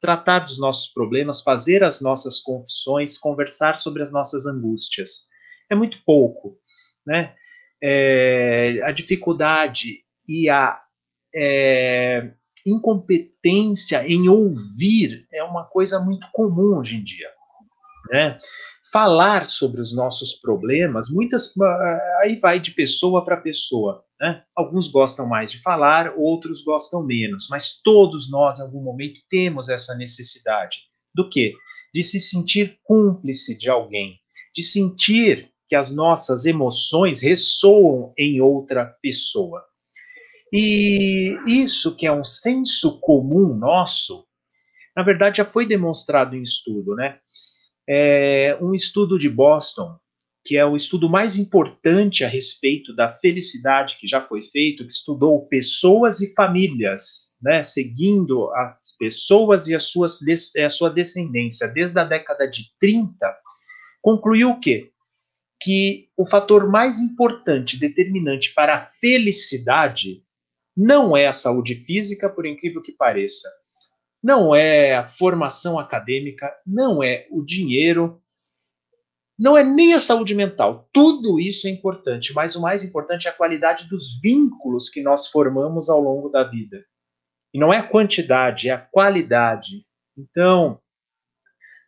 tratar 0.00 0.40
dos 0.40 0.58
nossos 0.58 0.92
problemas, 0.92 1.40
fazer 1.40 1.84
as 1.84 2.00
nossas 2.00 2.40
confissões, 2.40 3.16
conversar 3.16 3.76
sobre 3.76 4.02
as 4.02 4.10
nossas 4.10 4.44
angústias? 4.44 5.28
É 5.70 5.76
muito 5.76 5.98
pouco, 6.04 6.58
né? 7.06 7.36
É, 7.80 8.80
a 8.82 8.90
dificuldade 8.90 10.04
e 10.28 10.48
a 10.50 10.82
é, 11.34 12.32
incompetência 12.66 14.06
em 14.06 14.28
ouvir 14.28 15.26
é 15.32 15.42
uma 15.42 15.64
coisa 15.64 16.00
muito 16.00 16.26
comum 16.32 16.78
hoje 16.78 16.96
em 16.96 17.04
dia. 17.04 17.28
Né? 18.10 18.38
Falar 18.92 19.46
sobre 19.46 19.80
os 19.80 19.94
nossos 19.94 20.34
problemas, 20.34 21.08
muitas 21.08 21.54
aí 22.20 22.38
vai 22.38 22.60
de 22.60 22.72
pessoa 22.72 23.24
para 23.24 23.36
pessoa. 23.36 24.04
Né? 24.20 24.42
Alguns 24.54 24.88
gostam 24.88 25.26
mais 25.26 25.50
de 25.50 25.60
falar, 25.62 26.14
outros 26.16 26.62
gostam 26.62 27.02
menos, 27.02 27.48
mas 27.50 27.80
todos 27.82 28.30
nós, 28.30 28.58
em 28.58 28.62
algum 28.62 28.82
momento, 28.82 29.20
temos 29.28 29.68
essa 29.68 29.94
necessidade 29.94 30.78
do 31.14 31.28
quê? 31.28 31.54
De 31.92 32.02
se 32.02 32.20
sentir 32.20 32.78
cúmplice 32.84 33.56
de 33.56 33.68
alguém, 33.68 34.18
de 34.54 34.62
sentir 34.62 35.50
que 35.68 35.74
as 35.74 35.90
nossas 35.90 36.44
emoções 36.44 37.20
ressoam 37.20 38.12
em 38.16 38.40
outra 38.40 38.84
pessoa. 39.02 39.64
E 40.52 41.38
isso 41.46 41.96
que 41.96 42.06
é 42.06 42.12
um 42.12 42.24
senso 42.24 43.00
comum 43.00 43.54
nosso, 43.54 44.26
na 44.94 45.02
verdade 45.02 45.38
já 45.38 45.46
foi 45.46 45.64
demonstrado 45.64 46.36
em 46.36 46.42
estudo, 46.42 46.94
né? 46.94 47.18
É 47.88 48.58
um 48.60 48.74
estudo 48.74 49.18
de 49.18 49.30
Boston, 49.30 49.96
que 50.44 50.58
é 50.58 50.66
o 50.66 50.76
estudo 50.76 51.08
mais 51.08 51.38
importante 51.38 52.22
a 52.22 52.28
respeito 52.28 52.94
da 52.94 53.10
felicidade 53.14 53.96
que 53.98 54.06
já 54.06 54.20
foi 54.20 54.42
feito, 54.42 54.84
que 54.84 54.92
estudou 54.92 55.46
pessoas 55.46 56.20
e 56.20 56.34
famílias, 56.34 57.34
né? 57.40 57.62
Seguindo 57.62 58.52
as 58.52 58.94
pessoas 58.98 59.68
e 59.68 59.74
as 59.74 59.84
suas, 59.84 60.18
a 60.58 60.68
sua 60.68 60.90
descendência 60.90 61.66
desde 61.66 61.98
a 61.98 62.04
década 62.04 62.46
de 62.46 62.64
30, 62.78 63.16
concluiu 64.02 64.50
o 64.50 64.60
quê? 64.60 64.90
Que 65.58 66.08
o 66.14 66.26
fator 66.26 66.68
mais 66.68 67.00
importante, 67.00 67.78
determinante 67.78 68.52
para 68.52 68.74
a 68.74 68.86
felicidade 68.86 70.22
não 70.76 71.16
é 71.16 71.26
a 71.26 71.32
saúde 71.32 71.74
física, 71.74 72.28
por 72.28 72.46
incrível 72.46 72.82
que 72.82 72.92
pareça. 72.92 73.48
Não 74.22 74.54
é 74.54 74.94
a 74.94 75.08
formação 75.08 75.78
acadêmica, 75.78 76.52
não 76.66 77.02
é 77.02 77.26
o 77.30 77.42
dinheiro, 77.42 78.22
não 79.38 79.56
é 79.56 79.64
nem 79.64 79.94
a 79.94 80.00
saúde 80.00 80.34
mental. 80.34 80.88
Tudo 80.92 81.40
isso 81.40 81.66
é 81.66 81.70
importante, 81.70 82.32
mas 82.32 82.54
o 82.54 82.60
mais 82.60 82.84
importante 82.84 83.26
é 83.26 83.30
a 83.30 83.34
qualidade 83.34 83.88
dos 83.88 84.20
vínculos 84.20 84.88
que 84.88 85.02
nós 85.02 85.26
formamos 85.26 85.90
ao 85.90 86.00
longo 86.00 86.28
da 86.28 86.44
vida. 86.44 86.84
E 87.52 87.58
não 87.58 87.72
é 87.72 87.78
a 87.78 87.86
quantidade, 87.86 88.68
é 88.68 88.72
a 88.72 88.78
qualidade. 88.78 89.84
Então, 90.16 90.80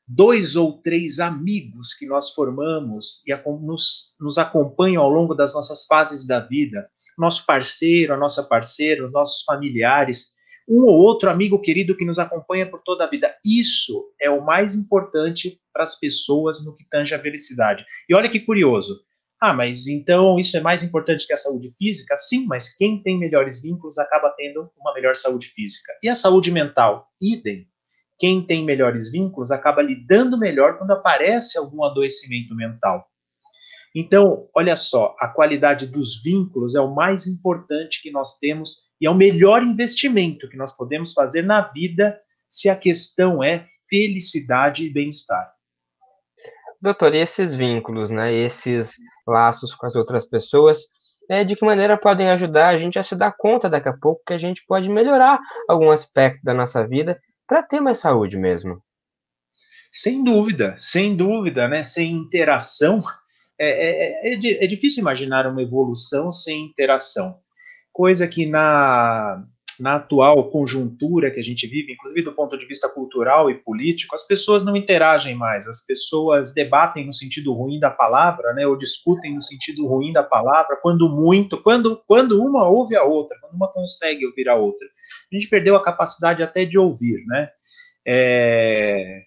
dois 0.07 0.57
ou 0.57 0.81
três 0.83 1.19
amigos 1.19 1.95
que 1.95 2.07
nós 2.07 2.31
formamos 2.31 3.23
e 3.27 3.35
nos, 3.63 4.15
nos 4.19 4.37
acompanham 4.37 5.03
ao 5.03 5.11
longo 5.11 5.35
das 5.35 5.55
nossas 5.55 5.85
fases 5.87 6.27
da 6.27 6.41
vida, 6.41 6.91
nosso 7.19 7.45
parceiro, 7.47 8.15
a 8.15 8.17
nossa 8.17 8.43
parceira, 8.43 9.07
os 9.07 9.13
nossos 9.13 9.43
familiares, 9.45 10.35
um 10.69 10.85
ou 10.85 10.99
outro 10.99 11.31
amigo 11.31 11.61
querido 11.61 11.97
que 11.97 12.05
nos 12.05 12.19
acompanha 12.19 12.67
por 12.67 12.83
toda 12.83 13.05
a 13.05 13.09
vida. 13.09 13.35
Isso 13.45 14.07
é 14.21 14.31
o 14.31 14.45
mais 14.45 14.75
importante 14.75 15.61
para 15.73 15.83
as 15.83 15.99
pessoas 15.99 16.65
no 16.65 16.75
que 16.75 16.89
tange 16.89 17.15
a 17.15 17.19
felicidade. 17.21 17.85
E 18.09 18.17
olha 18.17 18.31
que 18.31 18.41
curioso. 18.41 19.01
Ah, 19.41 19.53
mas 19.53 19.87
então 19.87 20.39
isso 20.39 20.57
é 20.57 20.61
mais 20.61 20.83
importante 20.83 21.27
que 21.27 21.33
a 21.33 21.37
saúde 21.37 21.71
física? 21.77 22.17
Sim, 22.17 22.47
mas 22.47 22.69
quem 22.69 23.03
tem 23.03 23.19
melhores 23.19 23.61
vínculos 23.61 23.99
acaba 23.99 24.31
tendo 24.31 24.71
uma 24.79 24.95
melhor 24.95 25.15
saúde 25.15 25.49
física. 25.49 25.93
E 26.03 26.09
a 26.09 26.15
saúde 26.15 26.51
mental? 26.51 27.09
Idem. 27.21 27.69
Quem 28.19 28.41
tem 28.41 28.65
melhores 28.65 29.11
vínculos 29.11 29.51
acaba 29.51 29.83
lidando 29.83 30.39
melhor 30.39 30.79
quando 30.79 30.93
aparece 30.93 31.59
algum 31.59 31.85
adoecimento 31.85 32.55
mental. 32.55 33.07
Então, 33.95 34.49
olha 34.55 34.75
só, 34.75 35.15
a 35.21 35.29
qualidade 35.29 35.87
dos 35.87 36.21
vínculos 36.21 36.75
é 36.75 36.81
o 36.81 36.93
mais 36.93 37.29
importante 37.29 38.03
que 38.03 38.11
nós 38.11 38.39
temos 38.39 38.89
e 39.01 39.07
é 39.07 39.11
o 39.11 39.15
melhor 39.15 39.63
investimento 39.63 40.49
que 40.49 40.57
nós 40.57 40.77
podemos 40.77 41.13
fazer 41.13 41.43
na 41.43 41.61
vida 41.61 42.19
se 42.49 42.69
a 42.69 42.75
questão 42.75 43.43
é 43.43 43.67
felicidade 43.89 44.85
e 44.85 44.93
bem-estar. 44.93 45.53
Doutor, 46.81 47.15
e 47.15 47.19
esses 47.19 47.55
vínculos, 47.55 48.11
né, 48.11 48.33
esses 48.33 48.97
laços 49.27 49.75
com 49.75 49.87
as 49.87 49.95
outras 49.95 50.27
pessoas, 50.27 50.81
é, 51.31 51.45
de 51.45 51.57
que 51.57 51.65
maneira 51.65 51.97
podem 51.97 52.29
ajudar 52.31 52.69
a 52.71 52.79
gente 52.79 52.99
a 52.99 53.03
se 53.03 53.17
dar 53.17 53.33
conta 53.33 53.71
daqui 53.71 53.89
a 53.89 53.97
pouco 53.97 54.23
que 54.27 54.35
a 54.35 54.39
gente 54.39 54.65
pode 54.67 54.91
melhorar 54.91 55.41
algum 55.69 55.91
aspecto 55.91 56.43
da 56.45 56.53
nossa 56.53 56.87
vida 56.87 57.19
para 57.47 57.63
ter 57.63 57.81
mais 57.81 58.01
saúde 58.01 58.37
mesmo? 58.37 58.83
Sem 59.91 60.25
dúvida, 60.25 60.75
sem 60.79 61.17
dúvida, 61.17 61.69
né? 61.69 61.83
Sem 61.83 62.13
interação, 62.13 63.01
é, 63.59 64.33
é, 64.33 64.35
é, 64.35 64.65
é 64.65 64.67
difícil 64.67 65.01
imaginar 65.01 65.47
uma 65.47 65.63
evolução 65.63 66.33
sem 66.33 66.67
interação. 66.67 67.39
Coisa 67.93 68.27
que 68.27 68.47
na 68.47 69.47
na 69.79 69.97
atual 69.97 70.51
conjuntura 70.51 71.31
que 71.31 71.41
a 71.41 71.43
gente 71.43 71.67
vive, 71.67 71.93
inclusive 71.93 72.23
do 72.23 72.33
ponto 72.33 72.57
de 72.57 72.67
vista 72.67 72.89
cultural 72.89 73.51
e 73.51 73.55
político, 73.55 74.15
as 74.15 74.27
pessoas 74.27 74.65
não 74.65 74.77
interagem 74.77 75.35
mais, 75.35 75.67
as 75.67 75.85
pessoas 75.85 76.53
debatem 76.53 77.07
no 77.07 77.13
sentido 77.13 77.53
ruim 77.53 77.81
da 77.81 77.91
palavra, 77.91 78.53
né, 78.53 78.67
ou 78.67 78.77
discutem 78.77 79.35
no 79.35 79.43
sentido 79.43 79.87
ruim 79.87 80.13
da 80.13 80.23
palavra, 80.23 80.79
quando 80.81 81.09
muito, 81.09 81.61
quando, 81.63 82.01
quando 82.07 82.41
uma 82.41 82.69
ouve 82.69 82.97
a 82.97 83.05
outra, 83.05 83.37
quando 83.41 83.55
uma 83.55 83.69
consegue 83.69 84.27
ouvir 84.27 84.49
a 84.49 84.55
outra. 84.55 84.87
A 85.33 85.35
gente 85.35 85.49
perdeu 85.49 85.77
a 85.77 85.83
capacidade 85.83 86.43
até 86.43 86.65
de 86.65 86.79
ouvir, 86.79 87.25
né? 87.27 87.49
É, 88.07 89.23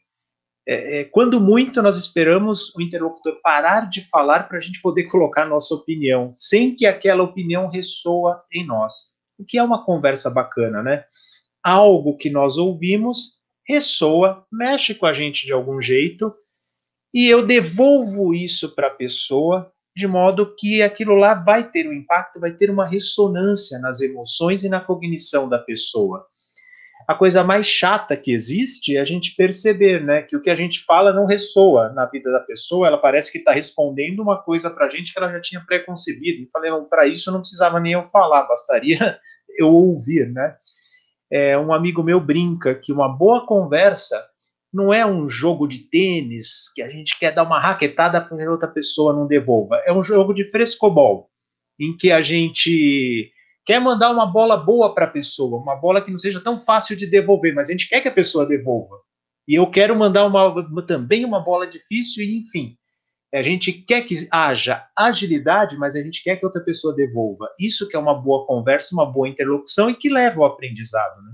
é, 0.68 1.00
é, 1.00 1.04
quando 1.06 1.40
muito 1.40 1.82
nós 1.82 1.98
esperamos 1.98 2.76
o 2.76 2.82
interlocutor 2.82 3.40
parar 3.42 3.90
de 3.90 4.02
falar 4.10 4.48
para 4.48 4.58
a 4.58 4.62
gente 4.62 4.82
poder 4.82 5.06
colocar 5.10 5.46
nossa 5.46 5.74
opinião, 5.74 6.34
sem 6.36 6.76
que 6.76 6.86
aquela 6.86 7.24
opinião 7.24 7.70
ressoa 7.70 8.44
em 8.52 8.66
nós 8.66 9.18
o 9.38 9.46
que 9.46 9.58
é 9.58 9.64
uma 9.64 9.86
conversa 9.86 10.30
bacana, 10.30 10.82
né? 10.82 11.06
Algo 11.64 12.18
que 12.18 12.30
nós 12.30 12.58
ouvimos 12.58 13.38
ressoa, 13.68 14.46
mexe 14.52 14.96
com 14.96 15.06
a 15.06 15.14
gente 15.14 15.46
de 15.46 15.52
algum 15.52 15.82
jeito, 15.82 16.34
e 17.14 17.28
eu 17.28 17.46
devolvo 17.46 18.34
isso 18.34 18.74
para 18.74 18.88
a 18.88 18.92
pessoa 18.92 19.72
de 19.96 20.08
modo 20.08 20.56
que 20.56 20.84
aquilo 20.84 21.16
lá 21.16 21.34
vai 21.34 21.72
ter 21.72 21.88
um 21.88 21.94
impacto, 21.94 22.40
vai 22.40 22.52
ter 22.52 22.70
uma 22.70 22.86
ressonância 22.86 23.80
nas 23.80 24.00
emoções 24.00 24.64
e 24.64 24.70
na 24.70 24.80
cognição 24.80 25.50
da 25.50 25.58
pessoa. 25.58 26.24
A 27.08 27.16
coisa 27.16 27.42
mais 27.42 27.66
chata 27.66 28.18
que 28.18 28.34
existe 28.34 28.98
é 28.98 29.00
a 29.00 29.06
gente 29.06 29.34
perceber, 29.34 30.04
né, 30.04 30.22
que 30.22 30.36
o 30.36 30.42
que 30.42 30.50
a 30.50 30.56
gente 30.56 30.84
fala 30.84 31.14
não 31.14 31.26
ressoa 31.26 31.88
na 31.94 32.06
vida 32.06 32.30
da 32.30 32.42
pessoa, 32.42 32.86
ela 32.86 32.98
parece 32.98 33.32
que 33.32 33.38
está 33.38 33.54
respondendo 33.54 34.20
uma 34.20 34.38
coisa 34.38 34.70
para 34.70 34.88
a 34.88 34.90
gente 34.90 35.14
que 35.14 35.18
ela 35.18 35.32
já 35.32 35.40
tinha 35.40 35.64
preconcebido. 35.66 36.44
E 36.44 36.50
falei, 36.52 36.70
para 36.90 37.08
isso 37.08 37.32
não 37.32 37.40
precisava 37.40 37.80
nem 37.80 37.94
eu 37.94 38.04
falar, 38.08 38.46
bastaria 38.46 39.18
eu 39.58 39.74
ouvir, 39.74 40.30
né? 40.30 40.58
É, 41.32 41.58
um 41.58 41.74
amigo 41.74 42.04
meu 42.04 42.20
brinca 42.20 42.76
que 42.76 42.92
uma 42.92 43.08
boa 43.08 43.46
conversa 43.46 44.22
não 44.74 44.94
é 44.94 45.06
um 45.06 45.30
jogo 45.30 45.66
de 45.66 45.80
tênis 45.90 46.72
que 46.76 46.82
a 46.82 46.90
gente 46.90 47.18
quer 47.18 47.32
dar 47.32 47.44
uma 47.44 47.60
raquetada 47.60 48.20
para 48.20 48.52
outra 48.52 48.68
pessoa 48.68 49.14
não 49.14 49.26
devolva. 49.26 49.82
É 49.86 49.94
um 49.94 50.04
jogo 50.04 50.34
de 50.34 50.44
frescobol, 50.52 51.30
em 51.80 51.96
que 51.96 52.12
a 52.12 52.22
gente 52.22 53.32
quer 53.68 53.82
mandar 53.82 54.12
uma 54.12 54.26
bola 54.26 54.56
boa 54.56 54.96
para 54.96 55.04
a 55.04 55.10
pessoa, 55.10 55.62
uma 55.62 55.76
bola 55.76 56.02
que 56.02 56.10
não 56.10 56.18
seja 56.18 56.40
tão 56.42 56.58
fácil 56.58 56.96
de 56.96 57.06
devolver, 57.06 57.54
mas 57.54 57.68
a 57.68 57.74
gente 57.74 57.90
quer 57.90 58.00
que 58.00 58.08
a 58.08 58.14
pessoa 58.14 58.46
devolva. 58.46 58.96
E 59.46 59.56
eu 59.56 59.70
quero 59.70 59.94
mandar 59.94 60.26
uma, 60.26 60.86
também 60.88 61.26
uma 61.26 61.42
bola 61.42 61.68
difícil, 61.68 62.24
e 62.24 62.38
enfim. 62.38 62.78
A 63.34 63.44
gente 63.44 63.74
quer 63.74 64.04
que 64.04 64.26
haja 64.32 64.86
agilidade, 64.98 65.78
mas 65.78 65.98
a 65.98 66.02
gente 66.02 66.24
quer 66.24 66.38
que 66.38 66.46
outra 66.46 66.62
pessoa 66.62 66.96
devolva. 66.96 67.50
Isso 67.60 67.86
que 67.90 67.96
é 67.98 68.00
uma 68.00 68.14
boa 68.14 68.48
conversa, 68.48 68.96
uma 68.96 69.06
boa 69.06 69.28
interlocução 69.28 69.90
e 69.90 69.96
que 69.96 70.10
leva 70.10 70.40
ao 70.40 70.46
aprendizado. 70.46 71.22
Né? 71.22 71.34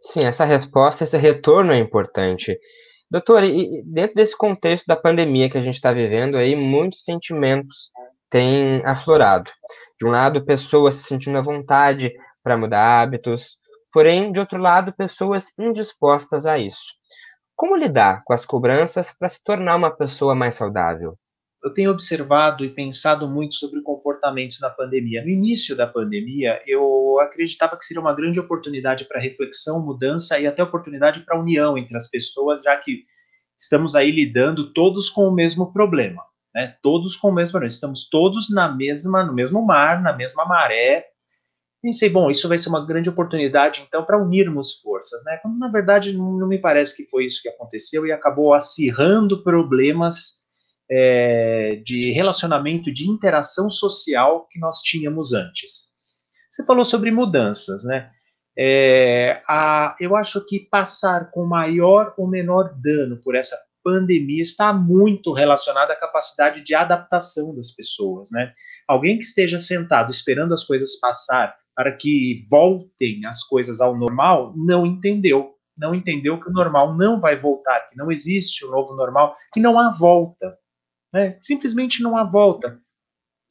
Sim, 0.00 0.24
essa 0.24 0.46
resposta, 0.46 1.04
esse 1.04 1.18
retorno 1.18 1.72
é 1.72 1.78
importante. 1.78 2.58
Doutor, 3.10 3.44
e 3.44 3.82
dentro 3.84 4.16
desse 4.16 4.34
contexto 4.34 4.86
da 4.86 4.96
pandemia 4.96 5.50
que 5.50 5.58
a 5.58 5.62
gente 5.62 5.74
está 5.74 5.92
vivendo 5.92 6.38
aí, 6.38 6.56
muitos 6.56 7.04
sentimentos 7.04 7.90
têm 8.30 8.82
aflorado. 8.86 9.50
De 10.02 10.06
um 10.06 10.10
lado, 10.10 10.44
pessoas 10.44 10.96
se 10.96 11.04
sentindo 11.04 11.38
à 11.38 11.40
vontade 11.40 12.12
para 12.42 12.58
mudar 12.58 13.00
hábitos, 13.00 13.60
porém, 13.92 14.32
de 14.32 14.40
outro 14.40 14.58
lado, 14.58 14.92
pessoas 14.92 15.56
indispostas 15.56 16.44
a 16.44 16.58
isso. 16.58 16.96
Como 17.54 17.76
lidar 17.76 18.24
com 18.24 18.32
as 18.32 18.44
cobranças 18.44 19.16
para 19.16 19.28
se 19.28 19.44
tornar 19.44 19.76
uma 19.76 19.92
pessoa 19.92 20.34
mais 20.34 20.56
saudável? 20.56 21.16
Eu 21.62 21.72
tenho 21.72 21.92
observado 21.92 22.64
e 22.64 22.70
pensado 22.70 23.28
muito 23.28 23.54
sobre 23.54 23.80
comportamentos 23.80 24.58
na 24.58 24.70
pandemia. 24.70 25.22
No 25.22 25.28
início 25.28 25.76
da 25.76 25.86
pandemia, 25.86 26.60
eu 26.66 27.20
acreditava 27.20 27.76
que 27.76 27.84
seria 27.84 28.00
uma 28.00 28.12
grande 28.12 28.40
oportunidade 28.40 29.04
para 29.04 29.20
reflexão, 29.20 29.80
mudança 29.80 30.36
e 30.36 30.48
até 30.48 30.64
oportunidade 30.64 31.20
para 31.20 31.38
união 31.38 31.78
entre 31.78 31.96
as 31.96 32.10
pessoas, 32.10 32.60
já 32.60 32.76
que 32.76 33.04
estamos 33.56 33.94
aí 33.94 34.10
lidando 34.10 34.72
todos 34.72 35.08
com 35.08 35.28
o 35.28 35.32
mesmo 35.32 35.72
problema, 35.72 36.24
né? 36.54 36.76
Todos 36.82 37.16
com 37.16 37.28
o 37.28 37.34
mesmo. 37.34 37.62
Estamos 37.64 38.08
todos 38.08 38.50
na 38.50 38.68
mesma, 38.68 39.24
no 39.24 39.32
mesmo 39.32 39.64
mar, 39.64 40.02
na 40.02 40.12
mesma 40.12 40.44
maré, 40.44 41.12
pensei, 41.82 42.08
bom, 42.08 42.30
isso 42.30 42.48
vai 42.48 42.58
ser 42.58 42.68
uma 42.68 42.86
grande 42.86 43.10
oportunidade, 43.10 43.84
então, 43.86 44.04
para 44.04 44.22
unirmos 44.22 44.80
forças, 44.80 45.22
né? 45.24 45.38
Quando, 45.42 45.58
na 45.58 45.68
verdade, 45.68 46.16
não, 46.16 46.38
não, 46.38 46.46
me 46.46 46.58
parece 46.58 46.96
que 46.96 47.10
foi 47.10 47.26
isso 47.26 47.42
que 47.42 47.48
aconteceu 47.48 48.06
e 48.06 48.12
acabou 48.12 48.54
acirrando 48.54 49.42
problemas 49.42 50.40
é, 50.88 51.82
de 51.84 52.12
relacionamento, 52.12 52.92
de 52.92 53.08
interação 53.08 53.68
social 53.68 54.46
que 54.48 54.60
nós 54.60 54.80
tínhamos 54.80 55.32
antes. 55.32 55.90
Você 56.48 56.64
falou 56.64 56.84
sobre 56.84 57.10
mudanças, 57.10 57.82
né? 57.84 58.10
É, 58.56 59.42
a, 59.48 59.96
eu 59.98 60.14
acho 60.14 60.44
que 60.44 60.60
passar 60.70 61.30
com 61.30 61.44
maior 61.46 62.14
ou 62.16 62.28
menor 62.28 62.74
dano 62.80 63.16
por 63.16 63.34
essa 63.34 63.58
pandemia 63.82 64.42
está 64.42 64.72
muito 64.72 65.32
relacionado 65.32 65.90
à 65.90 65.96
capacidade 65.96 66.64
de 66.64 66.74
adaptação 66.74 67.54
das 67.54 67.70
pessoas, 67.70 68.30
né? 68.30 68.52
Alguém 68.86 69.18
que 69.18 69.24
esteja 69.24 69.58
sentado 69.58 70.10
esperando 70.10 70.54
as 70.54 70.64
coisas 70.64 70.98
passar 70.98 71.56
para 71.74 71.96
que 71.96 72.44
voltem 72.50 73.24
as 73.26 73.42
coisas 73.42 73.80
ao 73.80 73.96
normal, 73.96 74.52
não 74.56 74.86
entendeu. 74.86 75.54
Não 75.76 75.94
entendeu 75.94 76.38
que 76.38 76.48
o 76.48 76.52
normal 76.52 76.94
não 76.96 77.18
vai 77.18 77.38
voltar, 77.38 77.88
que 77.88 77.96
não 77.96 78.12
existe 78.12 78.64
o 78.64 78.70
novo 78.70 78.94
normal, 78.94 79.34
que 79.52 79.60
não 79.60 79.78
há 79.78 79.90
volta. 79.90 80.58
Né? 81.12 81.38
Simplesmente 81.40 82.02
não 82.02 82.16
há 82.16 82.24
volta. 82.24 82.78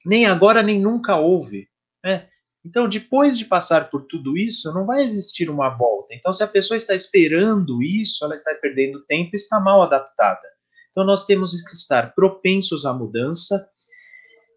Nem 0.06 0.26
agora, 0.26 0.62
nem 0.62 0.80
nunca 0.80 1.18
houve. 1.18 1.68
Né? 2.04 2.28
Então, 2.64 2.88
depois 2.88 3.38
de 3.38 3.46
passar 3.46 3.90
por 3.90 4.04
tudo 4.04 4.38
isso, 4.38 4.72
não 4.74 4.86
vai 4.86 5.04
existir 5.04 5.50
uma 5.50 5.70
volta. 5.70 6.14
Então, 6.14 6.32
se 6.32 6.44
a 6.44 6.48
pessoa 6.48 6.78
está 6.78 6.94
esperando 6.94 7.82
isso, 7.82 8.24
ela 8.24 8.36
está 8.36 8.54
perdendo 8.54 9.04
tempo 9.06 9.32
e 9.34 9.36
está 9.36 9.60
mal 9.60 9.82
adaptada. 9.82 10.48
Então, 10.92 11.04
nós 11.04 11.26
temos 11.26 11.60
que 11.64 11.74
estar 11.74 12.14
propensos 12.14 12.86
à 12.86 12.94
mudança, 12.94 13.68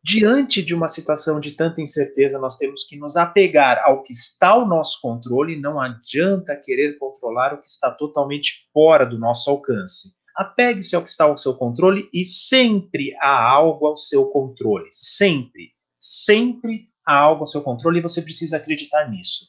diante 0.05 0.63
de 0.63 0.75
uma 0.75 0.87
situação 0.87 1.41
de 1.41 1.53
tanta 1.53 1.81
incerteza, 1.81 2.39
nós 2.39 2.59
temos 2.59 2.85
que 2.87 2.95
nos 2.95 3.17
apegar 3.17 3.83
ao 3.87 4.03
que 4.03 4.13
está 4.13 4.49
ao 4.49 4.69
nosso 4.69 5.01
controle, 5.01 5.59
não 5.59 5.81
adianta 5.81 6.55
querer 6.63 6.99
controlar 6.99 7.55
o 7.55 7.63
que 7.63 7.69
está 7.69 7.91
totalmente 7.91 8.69
fora 8.71 9.07
do 9.07 9.19
nosso 9.19 9.49
alcance. 9.49 10.13
Apegue-se 10.37 10.95
ao 10.95 11.03
que 11.03 11.09
está 11.09 11.25
ao 11.25 11.39
seu 11.39 11.55
controle 11.55 12.11
e 12.13 12.25
sempre 12.25 13.17
há 13.19 13.51
algo 13.51 13.87
ao 13.87 13.97
seu 13.97 14.27
controle. 14.27 14.89
Sempre. 14.93 15.73
Sempre 15.99 16.91
há 17.07 17.17
algo 17.17 17.43
ao 17.43 17.47
seu 17.47 17.63
controle 17.63 17.99
e 17.99 18.03
você 18.03 18.23
precisa 18.23 18.57
acreditar 18.57 19.11
nisso. 19.11 19.47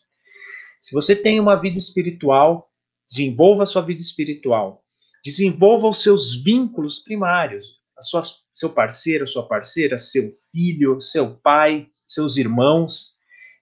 Se 0.80 0.94
você 0.94 1.16
tem 1.16 1.40
uma 1.40 1.56
vida 1.56 1.78
espiritual, 1.78 2.70
desenvolva 3.10 3.64
a 3.64 3.66
sua 3.66 3.82
vida 3.82 4.02
espiritual. 4.02 4.84
Desenvolva 5.24 5.88
os 5.88 6.04
seus 6.04 6.36
vínculos 6.44 7.00
primários 7.00 7.84
a 7.98 8.02
sua, 8.02 8.24
seu 8.54 8.70
parceiro, 8.70 9.26
sua 9.26 9.48
parceira, 9.48 9.98
seu 9.98 10.30
filho, 10.52 11.00
seu 11.00 11.36
pai, 11.38 11.88
seus 12.06 12.38
irmãos. 12.38 13.16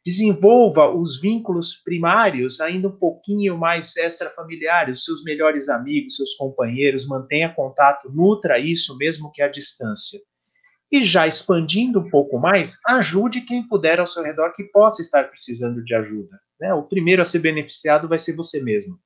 Desenvolva 0.06 0.94
os 0.94 1.22
vínculos 1.22 1.76
primários 1.76 2.60
ainda 2.60 2.90
um 2.90 2.98
pouquinho 2.98 3.58
mais 3.58 3.96
extrafamiliares, 3.96 5.06
seus 5.06 5.24
melhores 5.24 5.70
amigos, 5.70 6.18
seus 6.18 6.34
companheiros, 6.34 7.08
mantenha 7.08 7.54
contato, 7.54 8.12
nutra 8.12 8.60
isso 8.60 8.98
mesmo 8.98 9.32
que 9.32 9.42
à 9.42 9.48
distância. 9.48 10.20
E 10.94 11.04
já 11.04 11.26
expandindo 11.26 12.00
um 12.00 12.08
pouco 12.08 12.38
mais, 12.38 12.78
ajude 12.86 13.42
quem 13.42 13.68
puder 13.68 14.00
ao 14.00 14.06
seu 14.06 14.22
redor 14.22 14.54
que 14.54 14.66
possa 14.66 15.02
estar 15.02 15.24
precisando 15.24 15.84
de 15.84 15.96
ajuda. 15.96 16.40
Né? 16.62 16.72
O 16.72 16.84
primeiro 16.84 17.20
a 17.20 17.26
ser 17.26 17.40
beneficiado 17.40 18.08
vai 18.08 18.20
ser 18.20 18.36
você 18.36 18.62
mesmo. 18.62 19.00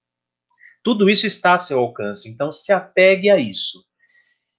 Tudo 0.83 1.09
isso 1.09 1.25
está 1.25 1.53
a 1.53 1.57
seu 1.57 1.79
alcance, 1.79 2.29
então 2.29 2.51
se 2.51 2.73
apegue 2.73 3.29
a 3.29 3.37
isso. 3.37 3.85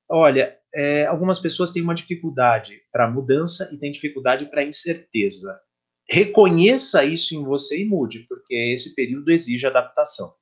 Olha, 0.09 0.57
é, 0.75 1.05
algumas 1.05 1.39
pessoas 1.39 1.71
têm 1.71 1.83
uma 1.83 1.95
dificuldade 1.95 2.81
para 2.91 3.11
mudança 3.11 3.69
e 3.75 3.77
têm 3.77 3.93
dificuldade 3.93 4.47
para 4.47 4.65
incerteza. 4.65 5.61
Reconheça 6.09 7.05
isso 7.05 7.35
em 7.35 7.45
você 7.45 7.83
e 7.83 7.85
mude, 7.85 8.21
porque 8.21 8.55
esse 8.73 8.95
período 8.95 9.31
exige 9.31 9.67
adaptação. 9.67 10.33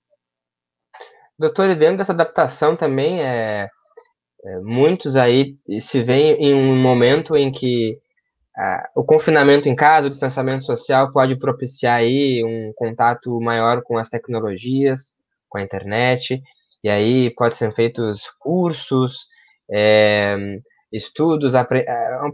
Doutor, 1.36 1.68
e 1.68 1.74
dentro 1.74 1.98
dessa 1.98 2.12
adaptação 2.12 2.76
também, 2.76 3.20
é, 3.24 3.64
é 3.64 3.68
muitos 4.62 5.16
aí 5.16 5.56
se 5.80 6.02
veem 6.02 6.34
em 6.34 6.54
um 6.54 6.76
momento 6.76 7.36
em 7.36 7.50
que 7.50 7.98
ah, 8.56 8.88
o 8.96 9.04
confinamento 9.04 9.68
em 9.68 9.76
casa, 9.76 10.06
o 10.06 10.10
distanciamento 10.10 10.64
social 10.64 11.12
pode 11.12 11.36
propiciar 11.36 11.96
aí 11.98 12.42
um 12.42 12.72
contato 12.74 13.38
maior 13.40 13.82
com 13.82 13.98
as 13.98 14.08
tecnologias, 14.08 15.14
com 15.48 15.58
a 15.58 15.62
internet, 15.62 16.40
e 16.82 16.88
aí 16.88 17.30
pode 17.34 17.54
ser 17.54 17.74
feitos 17.74 18.22
cursos, 18.38 19.26
é, 19.70 20.36
estudos, 20.92 21.54
é, 21.54 21.64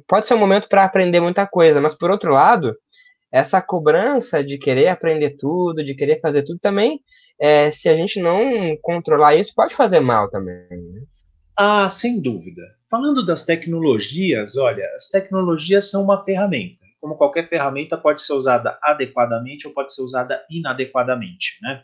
pode 0.06 0.26
ser 0.26 0.34
um 0.34 0.38
momento 0.38 0.68
para 0.68 0.84
aprender 0.84 1.20
muita 1.20 1.46
coisa, 1.46 1.80
mas 1.80 1.94
por 1.94 2.10
outro 2.10 2.32
lado, 2.32 2.76
essa 3.32 3.60
cobrança 3.60 4.44
de 4.44 4.58
querer 4.58 4.88
aprender 4.88 5.36
tudo, 5.38 5.84
de 5.84 5.94
querer 5.94 6.20
fazer 6.20 6.44
tudo 6.44 6.60
também, 6.60 7.00
é, 7.40 7.70
se 7.70 7.88
a 7.88 7.96
gente 7.96 8.20
não 8.20 8.76
controlar 8.80 9.34
isso, 9.34 9.52
pode 9.56 9.74
fazer 9.74 10.00
mal 10.00 10.28
também. 10.30 10.54
Né? 10.70 11.02
Ah, 11.56 11.88
sem 11.88 12.20
dúvida. 12.20 12.62
Falando 12.90 13.24
das 13.24 13.44
tecnologias, 13.44 14.56
olha, 14.56 14.86
as 14.96 15.08
tecnologias 15.08 15.90
são 15.90 16.02
uma 16.02 16.24
ferramenta. 16.24 16.82
Como 17.00 17.16
qualquer 17.16 17.48
ferramenta, 17.48 17.96
pode 17.98 18.22
ser 18.22 18.32
usada 18.32 18.78
adequadamente 18.82 19.66
ou 19.66 19.74
pode 19.74 19.92
ser 19.94 20.02
usada 20.02 20.42
inadequadamente, 20.50 21.58
né? 21.62 21.82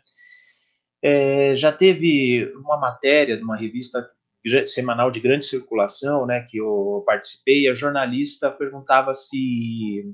É, 1.02 1.54
já 1.54 1.70
teve 1.72 2.52
uma 2.56 2.76
matéria 2.76 3.36
de 3.36 3.42
uma 3.42 3.56
revista 3.56 4.08
semanal 4.64 5.10
de 5.10 5.20
grande 5.20 5.44
circulação, 5.44 6.26
né, 6.26 6.40
que 6.48 6.58
eu 6.58 7.02
participei, 7.06 7.68
a 7.68 7.74
jornalista 7.74 8.50
perguntava 8.50 9.12
se 9.14 10.04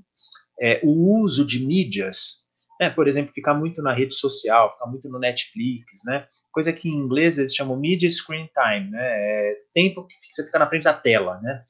é, 0.60 0.80
o 0.82 1.20
uso 1.20 1.44
de 1.46 1.60
mídias, 1.64 2.44
né, 2.80 2.90
por 2.90 3.06
exemplo, 3.08 3.32
ficar 3.34 3.54
muito 3.54 3.82
na 3.82 3.92
rede 3.92 4.14
social, 4.14 4.72
ficar 4.72 4.86
muito 4.90 5.08
no 5.08 5.18
Netflix, 5.18 6.02
né, 6.06 6.26
coisa 6.54 6.72
que 6.72 6.88
em 6.88 6.96
inglês 6.96 7.36
eles 7.36 7.54
chamam 7.54 7.78
media 7.78 8.10
screen 8.10 8.48
time, 8.54 8.90
né, 8.90 9.00
é 9.02 9.56
tempo 9.74 10.06
que 10.06 10.14
você 10.32 10.44
fica 10.46 10.58
na 10.58 10.68
frente 10.68 10.84
da 10.84 10.94
tela, 10.94 11.40
né, 11.42 11.62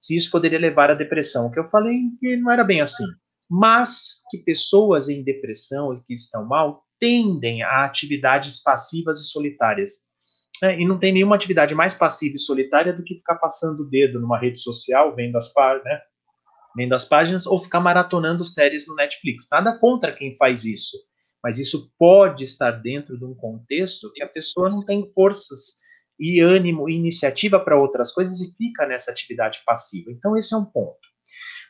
se 0.00 0.16
isso 0.16 0.30
poderia 0.30 0.58
levar 0.58 0.90
à 0.90 0.94
depressão, 0.94 1.50
que 1.50 1.60
eu 1.60 1.68
falei 1.68 1.96
que 2.18 2.36
não 2.36 2.50
era 2.50 2.64
bem 2.64 2.80
assim, 2.80 3.04
mas 3.48 4.22
que 4.30 4.38
pessoas 4.38 5.08
em 5.08 5.22
depressão 5.22 5.92
e 5.92 6.02
que 6.02 6.14
estão 6.14 6.44
mal 6.44 6.82
tendem 6.98 7.62
a 7.62 7.84
atividades 7.84 8.60
passivas 8.62 9.20
e 9.20 9.24
solitárias, 9.24 9.90
né? 10.62 10.80
E 10.80 10.86
não 10.86 10.98
tem 10.98 11.12
nenhuma 11.12 11.34
atividade 11.34 11.74
mais 11.74 11.92
passiva 11.92 12.36
e 12.36 12.38
solitária 12.38 12.92
do 12.92 13.02
que 13.02 13.16
ficar 13.16 13.34
passando 13.34 13.80
o 13.80 13.90
dedo 13.90 14.20
numa 14.20 14.38
rede 14.38 14.60
social, 14.60 15.14
vendo 15.14 15.36
as, 15.36 15.52
né? 15.84 16.00
vendo 16.76 16.94
as 16.94 17.04
páginas, 17.04 17.44
ou 17.44 17.58
ficar 17.58 17.80
maratonando 17.80 18.44
séries 18.44 18.86
no 18.86 18.94
Netflix. 18.94 19.46
Nada 19.50 19.76
contra 19.78 20.12
quem 20.12 20.36
faz 20.36 20.64
isso, 20.64 20.96
mas 21.42 21.58
isso 21.58 21.92
pode 21.98 22.44
estar 22.44 22.70
dentro 22.70 23.18
de 23.18 23.24
um 23.24 23.34
contexto 23.34 24.12
que 24.12 24.22
a 24.22 24.28
pessoa 24.28 24.70
não 24.70 24.84
tem 24.84 25.10
forças 25.12 25.80
e 26.18 26.40
ânimo 26.40 26.88
e 26.88 26.94
iniciativa 26.94 27.58
para 27.58 27.78
outras 27.78 28.12
coisas 28.12 28.40
e 28.40 28.54
fica 28.56 28.86
nessa 28.86 29.10
atividade 29.10 29.60
passiva. 29.66 30.10
Então, 30.10 30.36
esse 30.36 30.54
é 30.54 30.56
um 30.56 30.64
ponto. 30.64 31.00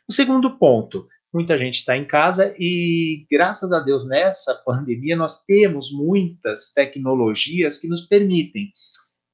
O 0.08 0.12
segundo 0.12 0.58
ponto, 0.58 1.06
muita 1.32 1.56
gente 1.56 1.78
está 1.78 1.96
em 1.96 2.04
casa 2.04 2.54
e, 2.58 3.26
graças 3.30 3.72
a 3.72 3.80
Deus, 3.80 4.06
nessa 4.06 4.54
pandemia, 4.54 5.16
nós 5.16 5.44
temos 5.44 5.90
muitas 5.90 6.70
tecnologias 6.72 7.78
que 7.78 7.88
nos 7.88 8.02
permitem 8.02 8.72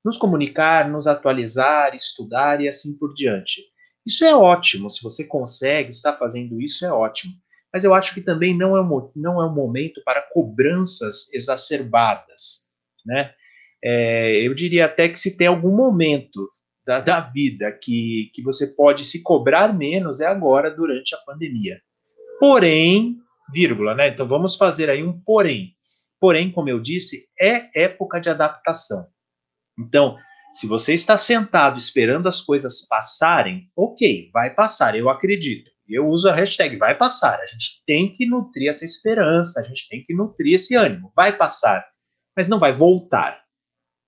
nos 0.05 0.17
comunicar, 0.17 0.89
nos 0.89 1.07
atualizar, 1.07 1.95
estudar 1.95 2.61
e 2.61 2.69
assim 2.69 2.97
por 2.97 3.13
diante. 3.15 3.63
Isso 4.07 4.25
é 4.25 4.35
ótimo, 4.35 4.89
se 4.91 5.03
você 5.03 5.25
consegue 5.25 5.91
estar 5.91 6.17
fazendo 6.17 6.61
isso, 6.61 6.87
é 6.87 6.93
ótimo. 6.93 7.35
Mas 7.73 7.85
eu 7.85 7.95
acho 7.95 8.15
que 8.15 8.21
também 8.21 8.57
não 8.57 8.77
é 8.77 8.83
um, 8.83 9.13
não 9.15 9.43
é 9.43 9.47
um 9.47 9.55
momento 9.55 10.03
para 10.05 10.23
cobranças 10.33 11.33
exacerbadas. 11.33 12.69
Né? 13.05 13.33
É, 13.83 14.47
eu 14.47 14.55
diria 14.55 14.87
até 14.87 15.09
que 15.09 15.19
se 15.19 15.37
tem 15.37 15.47
algum 15.47 15.75
momento 15.75 16.49
da, 16.87 17.01
da 17.01 17.21
vida 17.21 17.71
que, 17.71 18.31
que 18.35 18.43
você 18.43 18.67
pode 18.67 19.05
se 19.05 19.23
cobrar 19.23 19.77
menos, 19.77 20.21
é 20.21 20.27
agora, 20.27 20.71
durante 20.71 21.15
a 21.15 21.19
pandemia. 21.19 21.79
Porém, 22.41 23.17
vírgula, 23.53 23.95
né? 23.95 24.09
Então 24.09 24.27
vamos 24.27 24.57
fazer 24.57 24.89
aí 24.89 25.03
um 25.03 25.21
porém. 25.21 25.75
Porém, 26.21 26.51
como 26.51 26.69
eu 26.69 26.81
disse, 26.81 27.27
é 27.41 27.69
época 27.85 28.21
de 28.21 28.31
adaptação. 28.31 29.07
Então, 29.79 30.17
se 30.53 30.67
você 30.67 30.95
está 30.95 31.17
sentado 31.17 31.79
esperando 31.79 32.27
as 32.27 32.41
coisas 32.41 32.87
passarem, 32.89 33.71
ok, 33.77 34.31
vai 34.33 34.55
passar, 34.55 34.97
eu 34.97 35.09
acredito. 35.09 35.71
Eu 35.89 36.09
uso 36.09 36.29
a 36.29 36.35
hashtag 36.35 36.77
vai 36.77 36.95
passar. 36.95 37.41
A 37.41 37.47
gente 37.47 37.83
tem 37.87 38.15
que 38.15 38.27
nutrir 38.27 38.69
essa 38.69 38.85
esperança, 38.85 39.61
a 39.61 39.63
gente 39.63 39.89
tem 39.89 40.05
que 40.05 40.15
nutrir 40.15 40.55
esse 40.55 40.75
ânimo. 40.75 41.13
Vai 41.17 41.37
passar, 41.37 41.87
mas 42.37 42.49
não 42.49 42.59
vai 42.59 42.73
voltar. 42.73 43.43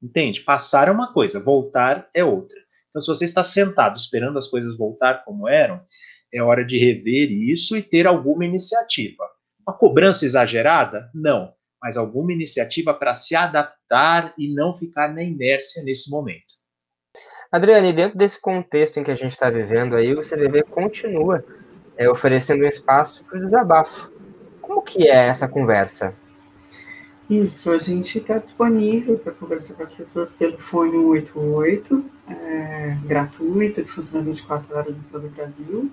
Entende? 0.02 0.40
Passar 0.40 0.88
é 0.88 0.90
uma 0.90 1.12
coisa, 1.12 1.40
voltar 1.40 2.08
é 2.14 2.24
outra. 2.24 2.58
Então, 2.90 3.00
se 3.00 3.08
você 3.08 3.24
está 3.24 3.42
sentado 3.42 3.96
esperando 3.96 4.38
as 4.38 4.48
coisas 4.48 4.76
voltar 4.76 5.24
como 5.24 5.48
eram, 5.48 5.80
é 6.32 6.42
hora 6.42 6.64
de 6.64 6.78
rever 6.78 7.30
isso 7.30 7.76
e 7.76 7.82
ter 7.82 8.06
alguma 8.06 8.44
iniciativa. 8.44 9.24
Uma 9.66 9.76
cobrança 9.76 10.24
exagerada? 10.24 11.10
Não, 11.14 11.52
mas 11.82 11.96
alguma 11.96 12.32
iniciativa 12.32 12.92
para 12.92 13.14
se 13.14 13.34
adaptar 13.34 14.34
e 14.36 14.52
não 14.52 14.76
ficar 14.76 15.12
na 15.12 15.22
inércia 15.22 15.82
nesse 15.82 16.10
momento. 16.10 16.60
Adriane, 17.52 17.92
dentro 17.92 18.16
desse 18.16 18.40
contexto 18.40 18.98
em 18.98 19.04
que 19.04 19.10
a 19.10 19.16
gente 19.16 19.32
está 19.32 19.50
vivendo 19.50 19.96
aí, 19.96 20.12
o 20.12 20.20
CVV 20.20 20.62
continua 20.64 21.44
é, 22.00 22.08
oferecendo 22.08 22.64
um 22.64 22.66
espaço 22.66 23.22
para 23.24 23.38
o 23.38 23.44
desabafo. 23.44 24.10
Como 24.62 24.80
que 24.80 25.06
é 25.06 25.28
essa 25.28 25.46
conversa? 25.46 26.14
Isso, 27.28 27.70
a 27.70 27.76
gente 27.76 28.16
está 28.16 28.38
disponível 28.38 29.18
para 29.18 29.32
conversar 29.32 29.74
com 29.74 29.82
as 29.82 29.92
pessoas 29.92 30.32
pelo 30.32 30.56
fone 30.58 30.92
188, 30.92 32.04
é, 32.26 32.96
gratuito, 33.04 33.84
que 33.84 33.90
funciona 33.90 34.24
24 34.24 34.74
horas 34.74 34.96
em 34.96 35.02
todo 35.12 35.26
o 35.26 35.30
Brasil 35.30 35.90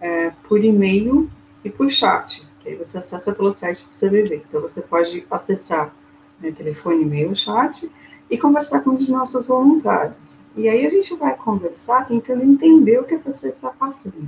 é, 0.00 0.32
por 0.48 0.64
e-mail 0.64 1.30
e 1.62 1.68
por 1.68 1.90
chat, 1.90 2.42
que 2.60 2.70
aí 2.70 2.74
você 2.74 2.96
acessa 2.96 3.30
pelo 3.32 3.52
site 3.52 3.84
do 3.84 3.90
CVV. 3.90 4.42
Então, 4.48 4.62
você 4.62 4.80
pode 4.80 5.24
acessar 5.30 5.94
né, 6.40 6.50
telefone, 6.50 7.02
e-mail, 7.02 7.36
chat 7.36 7.88
e 8.30 8.38
conversar 8.38 8.80
com 8.80 8.94
os 8.94 9.06
nossos 9.06 9.44
voluntários. 9.44 10.16
E 10.56 10.66
aí 10.66 10.86
a 10.86 10.90
gente 10.90 11.14
vai 11.14 11.36
conversar 11.36 12.08
tentando 12.08 12.42
entender 12.42 12.98
o 12.98 13.04
que 13.04 13.14
a 13.14 13.18
pessoa 13.18 13.50
está 13.50 13.68
passando, 13.68 14.26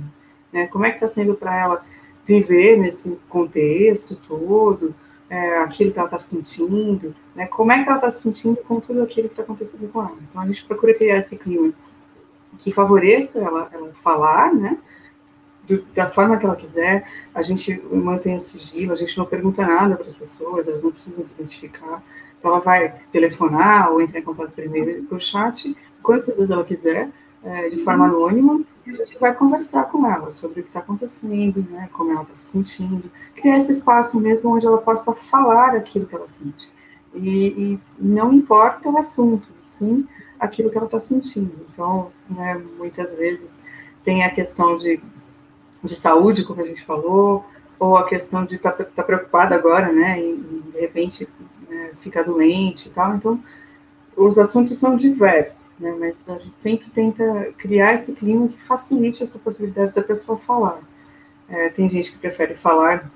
né? 0.55 0.67
Como 0.67 0.85
é 0.85 0.89
que 0.89 0.95
está 0.95 1.07
sendo 1.09 1.35
para 1.35 1.55
ela 1.59 1.85
viver 2.25 2.77
nesse 2.77 3.19
contexto 3.27 4.15
todo, 4.15 4.95
é, 5.29 5.57
aquilo 5.59 5.91
que 5.91 5.99
ela 5.99 6.07
está 6.07 6.19
sentindo, 6.19 7.13
né? 7.35 7.45
Como 7.47 7.71
é 7.73 7.83
que 7.83 7.89
ela 7.89 7.97
está 7.97 8.09
se 8.09 8.21
sentindo 8.21 8.55
com 8.57 8.79
tudo 8.79 9.03
aquilo 9.03 9.27
que 9.27 9.33
está 9.33 9.43
acontecendo 9.43 9.91
com 9.91 9.99
ela. 9.99 10.17
Então 10.29 10.41
a 10.41 10.47
gente 10.47 10.63
procura 10.63 10.93
criar 10.93 11.17
esse 11.17 11.37
clima 11.37 11.73
que 12.57 12.71
favoreça 12.71 13.39
ela, 13.39 13.69
ela 13.73 13.91
falar, 14.01 14.53
né? 14.53 14.77
do, 15.67 15.83
da 15.93 16.09
forma 16.09 16.37
que 16.37 16.45
ela 16.45 16.55
quiser, 16.55 17.05
a 17.33 17.41
gente 17.41 17.81
mantém 17.91 18.37
o 18.37 18.41
sigilo, 18.41 18.93
a 18.93 18.95
gente 18.95 19.17
não 19.17 19.25
pergunta 19.25 19.65
nada 19.65 19.95
para 19.95 20.07
as 20.07 20.15
pessoas, 20.15 20.67
elas 20.67 20.81
não 20.81 20.91
precisam 20.91 21.25
se 21.25 21.33
identificar. 21.33 22.01
Então, 22.39 22.51
ela 22.51 22.59
vai 22.59 22.93
telefonar 23.11 23.91
ou 23.91 24.01
entrar 24.01 24.19
em 24.19 24.23
contato 24.23 24.51
primeiro 24.51 25.03
por 25.03 25.21
chat, 25.21 25.75
quantas 26.01 26.35
vezes 26.35 26.51
ela 26.51 26.63
quiser, 26.63 27.09
é, 27.43 27.69
de 27.69 27.83
forma 27.83 28.05
anônima, 28.05 28.53
e 28.53 28.59
a 28.59 28.61
gente 28.61 28.74
vai 29.19 29.33
conversar 29.33 29.85
com 29.85 30.05
ela 30.09 30.31
sobre 30.31 30.59
o 30.59 30.63
que 30.63 30.69
está 30.69 30.79
acontecendo, 30.79 31.65
né, 31.69 31.89
como 31.91 32.11
ela 32.11 32.21
está 32.21 32.35
se 32.35 32.51
sentindo, 32.51 33.09
criar 33.35 33.57
esse 33.57 33.71
espaço 33.71 34.19
mesmo 34.19 34.55
onde 34.55 34.65
ela 34.65 34.77
possa 34.77 35.13
falar 35.13 35.75
aquilo 35.75 36.05
que 36.05 36.15
ela 36.15 36.27
sente. 36.27 36.69
E, 37.13 37.47
e 37.47 37.79
não 37.97 38.33
importa 38.33 38.89
o 38.89 38.97
assunto, 38.97 39.47
sim 39.63 40.07
aquilo 40.39 40.69
que 40.69 40.77
ela 40.77 40.85
está 40.85 40.99
sentindo. 40.99 41.53
Então, 41.71 42.11
né, 42.29 42.61
muitas 42.77 43.13
vezes 43.13 43.59
tem 44.03 44.23
a 44.23 44.29
questão 44.29 44.77
de 44.77 45.01
de 45.85 45.95
saúde, 45.95 46.43
como 46.43 46.61
a 46.61 46.65
gente 46.65 46.83
falou, 46.83 47.45
ou 47.79 47.97
a 47.97 48.05
questão 48.05 48.45
de 48.45 48.55
estar 48.55 48.71
tá, 48.71 48.83
tá 48.83 49.03
preocupada 49.03 49.55
agora, 49.55 49.91
né, 49.91 50.19
e, 50.19 50.31
e 50.31 50.71
de 50.71 50.79
repente 50.79 51.29
né, 51.69 51.91
ficar 52.01 52.23
doente 52.23 52.87
e 52.87 52.91
tal. 52.91 53.15
Então, 53.15 53.43
os 54.15 54.39
assuntos 54.39 54.77
são 54.77 54.95
diversos, 54.95 55.64
né, 55.79 55.95
mas 55.99 56.23
a 56.27 56.37
gente 56.37 56.59
sempre 56.59 56.89
tenta 56.89 57.53
criar 57.57 57.93
esse 57.93 58.13
clima 58.13 58.47
que 58.47 58.61
facilite 58.61 59.23
essa 59.23 59.37
possibilidade 59.39 59.93
da 59.93 60.01
pessoa 60.01 60.37
falar. 60.37 60.79
É, 61.47 61.69
tem 61.69 61.89
gente 61.89 62.11
que 62.11 62.17
prefere 62.17 62.55
falar 62.55 63.11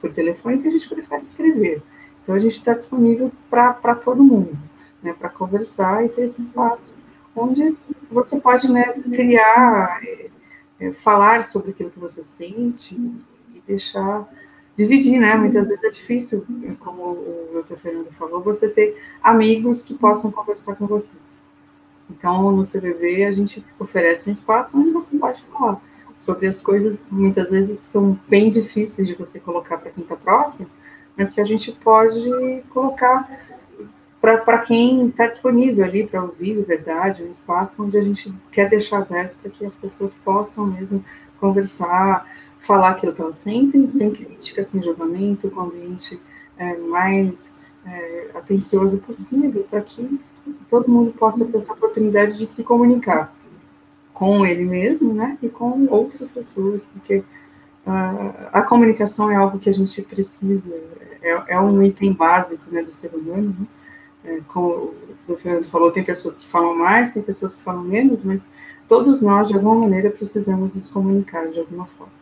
por 0.00 0.12
telefone, 0.12 0.58
tem 0.58 0.72
gente 0.72 0.88
que 0.88 0.94
prefere 0.94 1.22
escrever. 1.22 1.82
Então 2.22 2.34
a 2.34 2.38
gente 2.38 2.56
está 2.56 2.74
disponível 2.74 3.30
para 3.48 3.94
todo 3.94 4.22
mundo, 4.22 4.56
né, 5.02 5.14
para 5.18 5.28
conversar 5.28 6.04
e 6.04 6.08
ter 6.08 6.22
esse 6.22 6.40
espaço 6.42 6.94
onde 7.34 7.76
você 8.10 8.40
pode 8.40 8.70
né, 8.70 8.92
criar, 8.92 10.00
é, 10.02 10.30
é, 10.80 10.92
falar 10.92 11.44
sobre 11.44 11.70
aquilo 11.70 11.90
que 11.90 11.98
você 11.98 12.24
sente 12.24 12.94
e 12.94 13.62
deixar 13.66 14.28
dividir, 14.76 15.20
né? 15.20 15.34
Muitas 15.36 15.68
vezes 15.68 15.84
é 15.84 15.90
difícil, 15.90 16.44
como 16.78 17.02
o 17.02 17.50
doutor 17.52 17.78
Fernando 17.78 18.10
falou, 18.12 18.40
você 18.40 18.68
ter 18.68 18.96
amigos 19.22 19.82
que 19.82 19.94
possam 19.94 20.30
conversar 20.30 20.74
com 20.74 20.86
você. 20.86 21.12
Então, 22.10 22.50
no 22.50 22.64
CVV, 22.64 23.24
a 23.24 23.32
gente 23.32 23.64
oferece 23.78 24.28
um 24.28 24.32
espaço 24.32 24.76
onde 24.76 24.90
você 24.90 25.16
pode 25.16 25.42
falar 25.44 25.80
sobre 26.18 26.46
as 26.46 26.60
coisas, 26.60 27.06
muitas 27.10 27.50
vezes, 27.50 27.80
que 27.80 27.86
estão 27.86 28.18
bem 28.28 28.50
difíceis 28.50 29.08
de 29.08 29.14
você 29.14 29.38
colocar 29.38 29.78
para 29.78 29.90
quem 29.90 30.02
está 30.02 30.16
próximo, 30.16 30.68
mas 31.16 31.32
que 31.32 31.40
a 31.40 31.44
gente 31.44 31.72
pode 31.72 32.62
colocar 32.70 33.28
para 34.20 34.58
quem 34.58 35.08
está 35.08 35.26
disponível 35.26 35.82
ali 35.82 36.06
para 36.06 36.22
ouvir 36.22 36.62
verdade, 36.62 37.22
um 37.22 37.30
espaço 37.30 37.82
onde 37.82 37.96
a 37.96 38.02
gente 38.02 38.30
quer 38.52 38.68
deixar 38.68 38.98
aberto 38.98 39.34
para 39.40 39.50
que 39.50 39.64
as 39.64 39.74
pessoas 39.74 40.12
possam 40.22 40.66
mesmo 40.66 41.02
conversar, 41.40 42.26
falar 42.60 42.90
aquilo 42.90 43.14
que 43.14 43.22
elas 43.22 43.38
sentem, 43.38 43.88
sem 43.88 44.10
crítica, 44.10 44.62
sem 44.62 44.82
julgamento, 44.82 45.50
com 45.50 45.60
o 45.60 45.64
ambiente 45.64 46.20
é, 46.58 46.76
mais 46.76 47.56
é, 47.86 48.30
atencioso 48.34 48.98
possível, 48.98 49.66
para 49.70 49.80
que 49.80 50.20
todo 50.68 50.90
mundo 50.90 51.12
possa 51.12 51.44
ter 51.44 51.58
essa 51.58 51.72
oportunidade 51.72 52.38
de 52.38 52.46
se 52.46 52.62
comunicar 52.62 53.34
com 54.12 54.44
ele 54.44 54.64
mesmo, 54.64 55.14
né, 55.14 55.38
e 55.42 55.48
com 55.48 55.86
outras 55.88 56.30
pessoas, 56.30 56.82
porque 56.92 57.18
uh, 57.86 58.48
a 58.52 58.62
comunicação 58.62 59.30
é 59.30 59.36
algo 59.36 59.58
que 59.58 59.70
a 59.70 59.72
gente 59.72 60.02
precisa, 60.02 60.74
é, 61.22 61.54
é 61.54 61.60
um 61.60 61.82
item 61.82 62.12
básico, 62.12 62.62
né, 62.70 62.82
do 62.82 62.92
ser 62.92 63.14
humano, 63.14 63.56
né? 63.58 63.66
É, 64.22 64.40
como 64.48 64.94
o 65.26 65.36
Fernando 65.36 65.66
falou, 65.68 65.90
tem 65.90 66.04
pessoas 66.04 66.36
que 66.36 66.46
falam 66.46 66.76
mais, 66.76 67.12
tem 67.12 67.22
pessoas 67.22 67.54
que 67.54 67.62
falam 67.62 67.82
menos, 67.82 68.22
mas 68.22 68.50
todos 68.86 69.22
nós, 69.22 69.48
de 69.48 69.54
alguma 69.54 69.74
maneira, 69.74 70.10
precisamos 70.10 70.74
nos 70.74 70.90
comunicar 70.90 71.48
de 71.48 71.58
alguma 71.58 71.86
forma. 71.86 72.12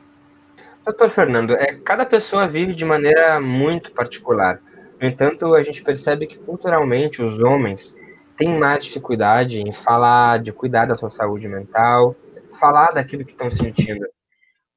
Doutor 0.85 1.11
Fernando, 1.11 1.55
é, 1.55 1.75
cada 1.85 2.07
pessoa 2.07 2.47
vive 2.47 2.75
de 2.75 2.85
maneira 2.85 3.41
muito 3.41 3.91
particular. 3.93 4.61
No 5.01 5.09
entanto, 5.09 5.55
a 5.55 5.63
gente 5.63 5.83
percebe 5.83 6.27
que 6.27 6.39
culturalmente 6.39 7.23
os 7.23 7.39
homens 7.41 7.97
têm 8.39 8.57
mais 8.57 8.85
dificuldade 8.85 9.61
em 9.61 9.73
falar 9.73 10.39
de 10.39 10.53
cuidar 10.53 10.87
da 10.87 10.97
sua 10.97 11.11
saúde 11.11 11.49
mental, 11.49 12.15
falar 12.59 12.93
daquilo 12.93 13.25
que 13.25 13.33
estão 13.33 13.51
sentindo. 13.51 14.07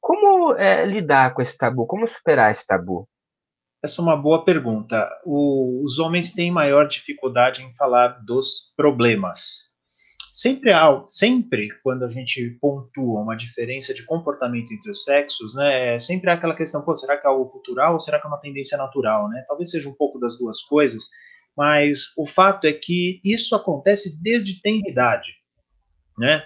Como 0.02 0.56
é, 0.56 0.84
lidar 0.84 1.34
com 1.34 1.43
esse 1.43 1.56
tabu? 1.56 1.86
Como 1.86 2.08
superar 2.08 2.52
esse 2.52 2.65
tabu? 2.65 3.08
Essa 3.84 4.02
é 4.02 4.04
uma 4.04 4.17
boa 4.17 4.43
pergunta. 4.43 5.08
O, 5.24 5.84
os 5.86 6.00
homens 6.00 6.34
têm 6.34 6.52
maior 6.52 6.88
dificuldade 6.88 7.63
em 7.63 7.74
falar 7.76 8.19
dos 8.26 8.74
problemas. 8.76 9.69
Sempre 10.34 10.71
há, 10.71 11.04
sempre 11.08 11.67
quando 11.84 12.06
a 12.06 12.10
gente 12.10 12.58
pontua 12.60 13.21
uma 13.21 13.36
diferença 13.36 13.93
de 13.93 14.06
comportamento 14.06 14.71
entre 14.71 14.89
os 14.89 15.04
sexos, 15.04 15.54
né, 15.56 16.00
sempre 16.00 16.30
há 16.30 16.34
aquela 16.34 16.56
questão, 16.56 16.84
será 16.95 17.17
que 17.17 17.28
é 17.28 17.30
algo 17.30 17.50
cultural 17.50 17.93
ou 17.93 18.00
será 18.00 18.19
que 18.19 18.26
é 18.26 18.30
uma 18.30 18.39
tendência 18.39 18.78
natural, 18.78 19.28
né? 19.28 19.43
Talvez 19.47 19.69
seja 19.69 19.89
um 19.89 19.93
pouco 19.93 20.17
das 20.19 20.38
duas 20.38 20.62
coisas, 20.62 21.10
mas 21.57 22.13
o 22.17 22.25
fato 22.25 22.65
é 22.65 22.73
que 22.73 23.19
isso 23.23 23.55
acontece 23.55 24.21
desde 24.21 24.61
tenridade, 24.61 25.31
né? 26.17 26.43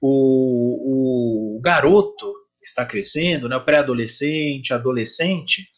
O, 0.00 1.56
o 1.56 1.60
garoto 1.60 2.32
está 2.62 2.84
crescendo, 2.84 3.48
né, 3.48 3.56
o 3.56 3.64
pré-adolescente, 3.64 4.74
adolescente, 4.74 5.68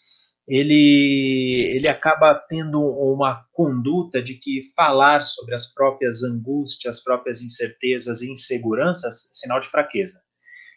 ele, 0.49 1.73
ele 1.75 1.87
acaba 1.87 2.35
tendo 2.35 2.81
uma 2.81 3.45
conduta 3.53 4.23
de 4.23 4.35
que 4.35 4.63
falar 4.75 5.21
sobre 5.21 5.55
as 5.55 5.67
próprias 5.73 6.23
angústias, 6.23 6.97
as 6.97 7.05
próprias 7.05 7.43
incertezas 7.43 8.23
e 8.23 8.33
inseguranças 8.33 9.29
sinal 9.35 9.61
de 9.61 9.69
fraqueza. 9.69 10.23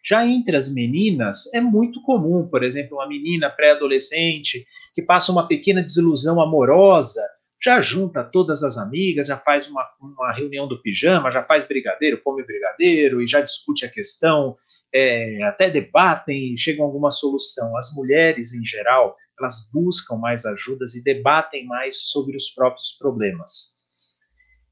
Já 0.04 0.26
entre 0.26 0.58
as 0.58 0.68
meninas, 0.68 1.46
é 1.54 1.62
muito 1.62 2.02
comum, 2.02 2.48
por 2.48 2.64
exemplo, 2.64 2.98
uma 2.98 3.08
menina 3.08 3.50
pré-adolescente 3.50 4.66
que 4.94 5.02
passa 5.04 5.32
uma 5.32 5.48
pequena 5.48 5.82
desilusão 5.82 6.42
amorosa, 6.42 7.26
já 7.64 7.80
junta 7.80 8.24
todas 8.24 8.64
as 8.64 8.78
amigas, 8.78 9.28
já 9.28 9.38
faz 9.38 9.70
uma, 9.70 9.86
uma 10.00 10.32
reunião 10.34 10.68
do 10.68 10.82
pijama, 10.82 11.32
já 11.32 11.44
faz 11.44 11.64
brigadeiro, 11.66 12.22
come 12.24 12.44
brigadeiro 12.44 13.22
e 13.22 13.28
já 13.28 13.40
discute 13.40 13.86
a 13.86 13.90
questão, 13.90 14.58
é, 14.94 15.44
até 15.44 15.70
debatem 15.70 16.54
e 16.54 16.58
chegam 16.58 16.84
a 16.84 16.88
alguma 16.88 17.12
solução. 17.12 17.78
As 17.78 17.94
mulheres, 17.94 18.54
em 18.54 18.66
geral, 18.66 19.16
elas 19.40 19.70
buscam 19.72 20.16
mais 20.16 20.46
ajudas 20.46 20.96
e 20.96 21.04
debatem 21.04 21.66
mais 21.66 22.02
sobre 22.02 22.36
os 22.36 22.50
próprios 22.50 22.96
problemas. 22.98 23.80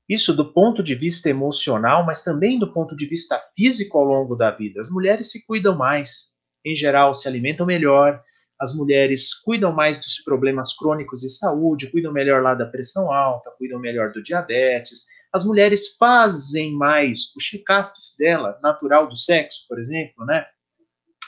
Isso 0.08 0.34
do 0.34 0.52
ponto 0.52 0.82
de 0.82 0.96
vista 0.96 1.30
emocional, 1.30 2.04
mas 2.04 2.24
também 2.24 2.58
do 2.58 2.74
ponto 2.74 2.96
de 2.96 3.06
vista 3.06 3.40
físico 3.56 4.00
ao 4.00 4.04
longo 4.04 4.36
da 4.36 4.50
vida. 4.50 4.82
As 4.82 4.90
mulheres 4.90 5.30
se 5.30 5.46
cuidam 5.46 5.78
mais, 5.78 6.30
em 6.66 6.76
geral, 6.76 7.14
se 7.14 7.28
alimentam 7.28 7.68
melhor, 7.68 8.20
as 8.60 8.74
mulheres 8.76 9.34
cuidam 9.34 9.72
mais 9.72 10.00
dos 10.00 10.22
problemas 10.24 10.76
crônicos 10.76 11.22
de 11.22 11.30
saúde, 11.30 11.90
cuidam 11.90 12.12
melhor 12.12 12.42
lá 12.42 12.54
da 12.54 12.66
pressão 12.66 13.12
alta, 13.12 13.52
cuidam 13.58 13.80
melhor 13.80 14.12
do 14.12 14.22
diabetes. 14.22 15.06
As 15.32 15.46
mulheres 15.46 15.96
fazem 15.98 16.74
mais 16.74 17.34
os 17.38 17.44
check-ups 17.44 18.16
dela, 18.18 18.60
natural 18.62 19.08
do 19.08 19.16
sexo, 19.16 19.66
por 19.68 19.80
exemplo, 19.80 20.26
né? 20.26 20.46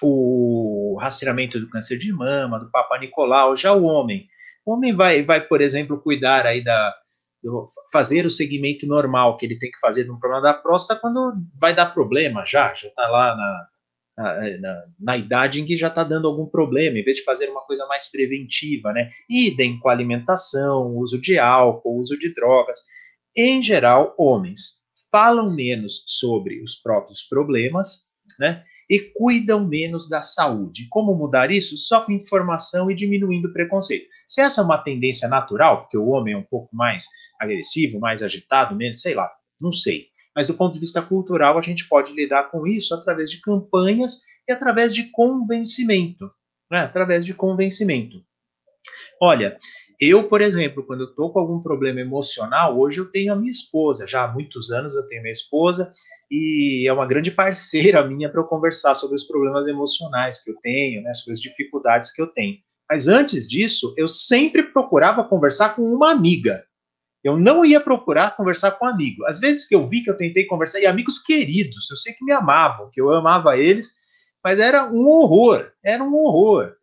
o 0.01 0.97
rastreamento 0.99 1.59
do 1.59 1.69
câncer 1.69 1.97
de 1.97 2.11
mama, 2.11 2.59
do 2.59 2.71
Papa 2.71 2.97
Nicolau, 2.97 3.55
já 3.55 3.71
o 3.71 3.83
homem. 3.83 4.27
O 4.65 4.73
homem 4.73 4.95
vai, 4.95 5.23
vai 5.23 5.41
por 5.41 5.61
exemplo, 5.61 6.01
cuidar 6.01 6.45
aí 6.45 6.63
da. 6.63 6.93
fazer 7.91 8.25
o 8.25 8.29
segmento 8.29 8.87
normal 8.87 9.37
que 9.37 9.45
ele 9.45 9.59
tem 9.59 9.69
que 9.69 9.79
fazer 9.79 10.09
um 10.09 10.19
problema 10.19 10.41
da 10.41 10.53
próstata 10.53 10.99
quando 10.99 11.33
vai 11.59 11.73
dar 11.73 11.93
problema 11.93 12.43
já, 12.45 12.73
já 12.73 12.87
está 12.87 13.07
lá 13.07 13.35
na, 13.35 13.67
na, 14.21 14.57
na, 14.59 14.83
na, 14.99 15.17
idade 15.17 15.61
em 15.61 15.65
que 15.65 15.75
já 15.75 15.87
está 15.87 16.03
dando 16.03 16.27
algum 16.27 16.45
problema, 16.45 16.97
em 16.97 17.03
vez 17.03 17.17
de 17.17 17.23
fazer 17.23 17.49
uma 17.49 17.61
coisa 17.61 17.85
mais 17.87 18.09
preventiva, 18.09 18.93
né? 18.93 19.11
Idem 19.29 19.79
com 19.79 19.89
alimentação, 19.89 20.95
uso 20.97 21.19
de 21.19 21.37
álcool, 21.39 21.99
uso 21.99 22.17
de 22.17 22.33
drogas. 22.33 22.79
Em 23.35 23.61
geral, 23.63 24.13
homens 24.17 24.81
falam 25.11 25.53
menos 25.53 26.03
sobre 26.07 26.61
os 26.61 26.75
próprios 26.75 27.21
problemas, 27.21 28.05
né? 28.39 28.63
e 28.91 28.99
cuidam 28.99 29.65
menos 29.65 30.09
da 30.09 30.21
saúde. 30.21 30.85
Como 30.89 31.15
mudar 31.15 31.49
isso? 31.49 31.77
Só 31.77 32.01
com 32.01 32.11
informação 32.11 32.91
e 32.91 32.93
diminuindo 32.93 33.47
o 33.47 33.53
preconceito. 33.53 34.05
Se 34.27 34.41
essa 34.41 34.59
é 34.59 34.63
uma 34.65 34.77
tendência 34.77 35.29
natural, 35.29 35.83
porque 35.83 35.97
o 35.97 36.09
homem 36.09 36.33
é 36.33 36.37
um 36.37 36.43
pouco 36.43 36.75
mais 36.75 37.05
agressivo, 37.39 38.01
mais 38.01 38.21
agitado, 38.21 38.75
menos, 38.75 39.01
sei 39.01 39.15
lá, 39.15 39.31
não 39.61 39.71
sei. 39.71 40.07
Mas 40.35 40.47
do 40.47 40.53
ponto 40.53 40.73
de 40.73 40.79
vista 40.79 41.01
cultural, 41.01 41.57
a 41.57 41.61
gente 41.61 41.87
pode 41.87 42.13
lidar 42.13 42.49
com 42.49 42.65
isso 42.65 42.93
através 42.93 43.29
de 43.29 43.41
campanhas 43.41 44.21
e 44.47 44.51
através 44.51 44.93
de 44.93 45.05
convencimento. 45.11 46.31
Né? 46.69 46.79
Através 46.79 47.25
de 47.25 47.33
convencimento. 47.33 48.23
Olha, 49.21 49.57
eu, 49.99 50.27
por 50.27 50.41
exemplo, 50.41 50.83
quando 50.83 51.01
eu 51.01 51.09
estou 51.09 51.31
com 51.31 51.37
algum 51.37 51.61
problema 51.61 51.99
emocional, 51.99 52.79
hoje 52.79 52.99
eu 52.99 53.05
tenho 53.05 53.31
a 53.31 53.35
minha 53.35 53.51
esposa, 53.51 54.07
já 54.07 54.23
há 54.23 54.27
muitos 54.27 54.71
anos 54.71 54.95
eu 54.95 55.05
tenho 55.05 55.21
minha 55.21 55.31
esposa, 55.31 55.93
e 56.29 56.87
é 56.87 56.93
uma 56.93 57.05
grande 57.05 57.29
parceira 57.29 58.01
minha 58.07 58.27
para 58.27 58.41
eu 58.41 58.45
conversar 58.45 58.95
sobre 58.95 59.15
os 59.15 59.23
problemas 59.23 59.67
emocionais 59.67 60.43
que 60.43 60.49
eu 60.49 60.55
tenho, 60.63 61.03
né, 61.03 61.13
sobre 61.13 61.33
as 61.33 61.39
dificuldades 61.39 62.11
que 62.11 62.19
eu 62.19 62.25
tenho. 62.25 62.57
Mas 62.89 63.07
antes 63.07 63.47
disso, 63.47 63.93
eu 63.95 64.07
sempre 64.07 64.63
procurava 64.63 65.23
conversar 65.23 65.75
com 65.75 65.83
uma 65.83 66.11
amiga. 66.11 66.65
Eu 67.23 67.37
não 67.37 67.63
ia 67.63 67.79
procurar 67.79 68.35
conversar 68.35 68.71
com 68.71 68.85
um 68.85 68.89
amigo. 68.89 69.25
Às 69.25 69.39
vezes 69.39 69.67
que 69.67 69.75
eu 69.75 69.87
vi 69.87 70.03
que 70.03 70.09
eu 70.09 70.17
tentei 70.17 70.45
conversar, 70.45 70.79
e 70.79 70.85
amigos 70.85 71.19
queridos, 71.19 71.89
eu 71.89 71.97
sei 71.97 72.13
que 72.13 72.25
me 72.25 72.31
amavam, 72.31 72.89
que 72.91 72.99
eu 72.99 73.11
amava 73.11 73.57
eles, 73.57 73.93
mas 74.43 74.59
era 74.59 74.85
um 74.85 75.07
horror, 75.07 75.71
era 75.83 76.03
um 76.03 76.15
horror 76.15 76.73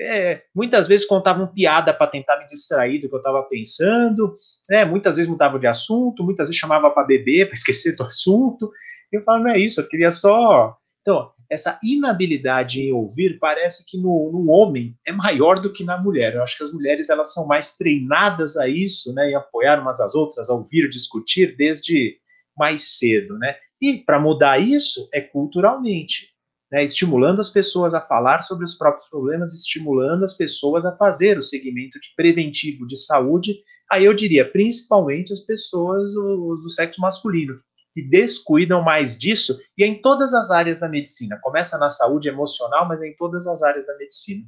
é, 0.00 0.42
muitas 0.54 0.86
vezes 0.86 1.04
contavam 1.04 1.46
piada 1.48 1.92
para 1.92 2.06
tentar 2.06 2.38
me 2.38 2.46
distrair 2.46 3.00
do 3.00 3.08
que 3.08 3.14
eu 3.14 3.18
estava 3.18 3.42
pensando, 3.42 4.34
né? 4.68 4.84
muitas 4.84 5.16
vezes 5.16 5.30
mudava 5.30 5.58
de 5.58 5.66
assunto, 5.66 6.22
muitas 6.22 6.46
vezes 6.46 6.58
chamava 6.58 6.90
para 6.90 7.04
beber, 7.04 7.46
para 7.46 7.54
esquecer 7.58 7.96
do 7.96 8.04
assunto. 8.04 8.70
Eu 9.10 9.22
falo, 9.24 9.44
não 9.44 9.50
é 9.50 9.58
isso, 9.58 9.80
eu 9.80 9.88
queria 9.88 10.10
só. 10.10 10.76
Então, 11.00 11.32
essa 11.50 11.78
inabilidade 11.82 12.80
em 12.80 12.92
ouvir 12.92 13.38
parece 13.38 13.84
que 13.86 13.96
no, 13.96 14.30
no, 14.32 14.50
homem 14.50 14.94
é 15.06 15.12
maior 15.12 15.60
do 15.60 15.72
que 15.72 15.84
na 15.84 15.96
mulher. 15.96 16.34
Eu 16.34 16.42
acho 16.42 16.56
que 16.56 16.64
as 16.64 16.72
mulheres 16.72 17.08
elas 17.08 17.32
são 17.32 17.46
mais 17.46 17.76
treinadas 17.76 18.56
a 18.56 18.68
isso, 18.68 19.14
né, 19.14 19.30
em 19.30 19.34
apoiar 19.34 19.80
umas 19.80 20.00
às 20.00 20.14
outras, 20.14 20.50
a 20.50 20.54
ouvir, 20.54 20.88
discutir 20.88 21.56
desde 21.56 22.18
mais 22.56 22.98
cedo, 22.98 23.38
né? 23.38 23.56
E 23.80 23.98
para 23.98 24.20
mudar 24.20 24.58
isso 24.58 25.08
é 25.12 25.20
culturalmente 25.20 26.28
né, 26.70 26.84
estimulando 26.84 27.40
as 27.40 27.48
pessoas 27.48 27.94
a 27.94 28.00
falar 28.00 28.42
sobre 28.42 28.64
os 28.64 28.74
próprios 28.74 29.08
problemas, 29.08 29.54
estimulando 29.54 30.24
as 30.24 30.34
pessoas 30.34 30.84
a 30.84 30.96
fazer 30.96 31.38
o 31.38 31.42
segmento 31.42 31.98
de 31.98 32.08
preventivo 32.14 32.86
de 32.86 32.96
saúde. 32.96 33.56
Aí 33.90 34.04
eu 34.04 34.14
diria, 34.14 34.48
principalmente 34.50 35.32
as 35.32 35.40
pessoas 35.40 36.12
do, 36.12 36.56
do 36.62 36.70
sexo 36.70 37.00
masculino, 37.00 37.58
que 37.94 38.02
descuidam 38.02 38.82
mais 38.82 39.18
disso, 39.18 39.58
e 39.76 39.82
é 39.82 39.86
em 39.86 40.00
todas 40.00 40.34
as 40.34 40.50
áreas 40.50 40.78
da 40.78 40.88
medicina. 40.88 41.38
Começa 41.42 41.78
na 41.78 41.88
saúde 41.88 42.28
emocional, 42.28 42.86
mas 42.86 43.00
é 43.00 43.08
em 43.08 43.16
todas 43.16 43.46
as 43.46 43.62
áreas 43.62 43.86
da 43.86 43.96
medicina. 43.96 44.44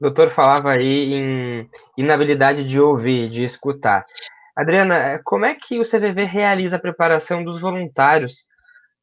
O 0.00 0.04
doutor 0.04 0.30
falava 0.30 0.70
aí 0.70 1.14
em 1.14 1.70
inabilidade 1.96 2.64
de 2.64 2.80
ouvir, 2.80 3.28
de 3.28 3.44
escutar. 3.44 4.06
Adriana, 4.56 5.20
como 5.24 5.44
é 5.44 5.54
que 5.54 5.78
o 5.78 5.84
CVV 5.84 6.24
realiza 6.24 6.76
a 6.76 6.80
preparação 6.80 7.44
dos 7.44 7.60
voluntários 7.60 8.44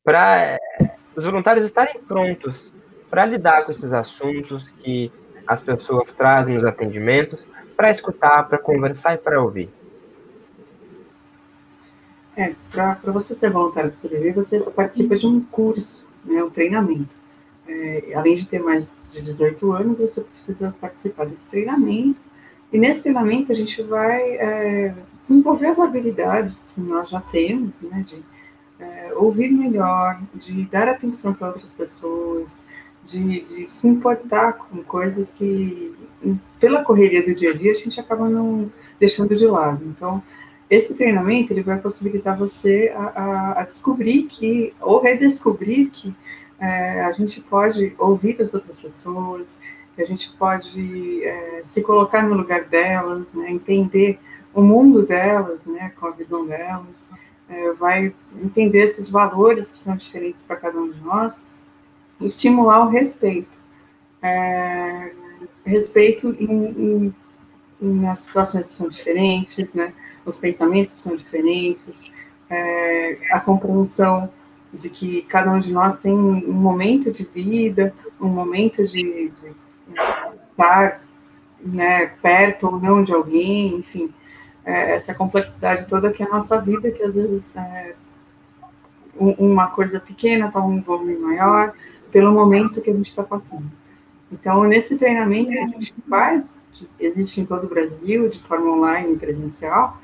para 0.03 0.59
os 1.15 1.23
voluntários 1.23 1.65
estarem 1.65 2.01
prontos 2.03 2.73
para 3.09 3.25
lidar 3.25 3.65
com 3.65 3.71
esses 3.71 3.93
assuntos 3.93 4.69
que 4.71 5.11
as 5.47 5.61
pessoas 5.61 6.13
trazem 6.13 6.55
nos 6.55 6.65
atendimentos, 6.65 7.47
para 7.75 7.91
escutar, 7.91 8.43
para 8.49 8.57
conversar 8.57 9.13
e 9.13 9.17
para 9.17 9.41
ouvir? 9.41 9.69
É, 12.37 12.53
para 12.71 13.11
você 13.11 13.33
ser 13.33 13.49
voluntário 13.49 13.89
do 13.89 13.97
CVV, 13.97 14.31
você 14.31 14.59
participa 14.59 15.17
de 15.17 15.25
um 15.25 15.41
curso, 15.41 16.05
né, 16.23 16.43
um 16.43 16.51
treinamento. 16.51 17.17
É, 17.67 18.13
além 18.13 18.37
de 18.37 18.47
ter 18.47 18.59
mais 18.59 18.95
de 19.11 19.23
18 19.23 19.71
anos, 19.71 19.97
você 19.97 20.21
precisa 20.21 20.73
participar 20.79 21.25
desse 21.25 21.47
treinamento. 21.47 22.21
E 22.71 22.77
nesse 22.77 23.01
treinamento 23.01 23.51
a 23.51 23.55
gente 23.55 23.81
vai 23.81 24.21
é, 24.37 24.93
desenvolver 25.19 25.65
as 25.65 25.79
habilidades 25.79 26.67
que 26.75 26.79
nós 26.79 27.09
já 27.09 27.19
temos, 27.19 27.81
né, 27.81 28.05
de 28.07 28.23
é, 28.79 29.13
ouvir 29.15 29.49
melhor, 29.49 30.21
de 30.35 30.63
dar 30.65 30.87
atenção 30.87 31.33
para 31.33 31.47
outras 31.47 31.73
pessoas, 31.73 32.59
de, 33.07 33.41
de, 33.41 33.71
se 33.71 33.87
importar 33.87 34.53
com 34.53 34.83
coisas 34.83 35.31
que, 35.31 35.91
pela 36.59 36.83
correria 36.83 37.25
do 37.25 37.33
dia 37.33 37.49
a 37.49 37.53
dia, 37.55 37.71
a 37.71 37.75
gente 37.75 37.99
acaba 37.99 38.29
não 38.29 38.71
deixando 38.99 39.35
de 39.35 39.47
lado. 39.47 39.83
Então, 39.85 40.21
esse 40.69 40.93
treinamento 40.93 41.53
ele 41.53 41.63
vai 41.63 41.79
possibilitar 41.79 42.37
você 42.37 42.93
a, 42.95 43.03
a, 43.03 43.61
a 43.61 43.63
descobrir 43.63 44.23
que, 44.23 44.73
ou 44.81 45.01
redescobrir 45.01 45.89
que 45.89 46.13
é, 46.59 47.01
a 47.01 47.11
gente 47.13 47.39
pode 47.41 47.93
ouvir 47.97 48.41
as 48.41 48.53
outras 48.53 48.79
pessoas, 48.79 49.47
que 49.95 50.01
a 50.01 50.05
gente 50.05 50.29
pode 50.37 51.23
é, 51.23 51.61
se 51.63 51.81
colocar 51.81 52.23
no 52.23 52.35
lugar 52.35 52.65
delas, 52.65 53.31
né, 53.33 53.49
entender 53.51 54.19
o 54.53 54.61
mundo 54.61 55.05
delas, 55.05 55.65
né, 55.65 55.91
com 55.99 56.07
a 56.07 56.11
visão 56.11 56.45
delas, 56.45 57.07
é, 57.49 57.71
vai 57.73 58.13
entender 58.43 58.79
esses 58.79 59.09
valores 59.09 59.71
que 59.71 59.77
são 59.77 59.95
diferentes 59.95 60.41
para 60.41 60.57
cada 60.57 60.77
um 60.77 60.91
de 60.91 60.99
nós, 61.01 61.43
estimular 62.19 62.85
o 62.85 62.89
respeito. 62.89 63.57
É, 64.21 65.11
respeito 65.65 66.35
em, 66.39 67.13
em, 67.79 67.93
nas 68.01 68.21
situações 68.21 68.67
que 68.67 68.73
são 68.73 68.89
diferentes, 68.89 69.73
né, 69.73 69.93
os 70.29 70.37
pensamentos 70.37 70.93
que 70.93 71.01
são 71.01 71.15
diferentes, 71.15 72.11
é, 72.49 73.17
a 73.31 73.39
compreensão 73.39 74.29
de 74.73 74.89
que 74.89 75.21
cada 75.23 75.51
um 75.51 75.59
de 75.59 75.71
nós 75.71 75.97
tem 75.99 76.13
um 76.13 76.51
momento 76.51 77.11
de 77.11 77.23
vida, 77.23 77.93
um 78.19 78.27
momento 78.27 78.85
de, 78.85 79.31
de 79.31 79.55
estar 80.51 81.01
né, 81.61 82.07
perto 82.21 82.67
ou 82.67 82.79
não 82.79 83.03
de 83.03 83.13
alguém, 83.13 83.77
enfim, 83.77 84.13
é, 84.65 84.95
essa 84.95 85.13
complexidade 85.13 85.87
toda 85.87 86.11
que 86.11 86.21
é 86.21 86.25
a 86.25 86.29
nossa 86.29 86.59
vida, 86.59 86.91
que 86.91 87.01
às 87.01 87.15
vezes 87.15 87.49
é, 87.55 87.95
uma 89.15 89.67
coisa 89.67 89.99
pequena 89.99 90.51
toma 90.51 90.67
um 90.67 90.81
volume 90.81 91.15
maior, 91.17 91.73
pelo 92.11 92.33
momento 92.33 92.81
que 92.81 92.89
a 92.89 92.93
gente 92.93 93.09
está 93.09 93.23
passando. 93.23 93.65
Então, 94.31 94.63
nesse 94.65 94.97
treinamento 94.97 95.51
que 95.51 95.57
a 95.57 95.67
gente 95.67 95.93
faz, 96.09 96.59
que 96.73 96.87
existe 96.99 97.39
em 97.39 97.45
todo 97.45 97.65
o 97.65 97.69
Brasil, 97.69 98.29
de 98.29 98.39
forma 98.43 98.71
online 98.71 99.13
e 99.13 99.17
presencial, 99.17 99.97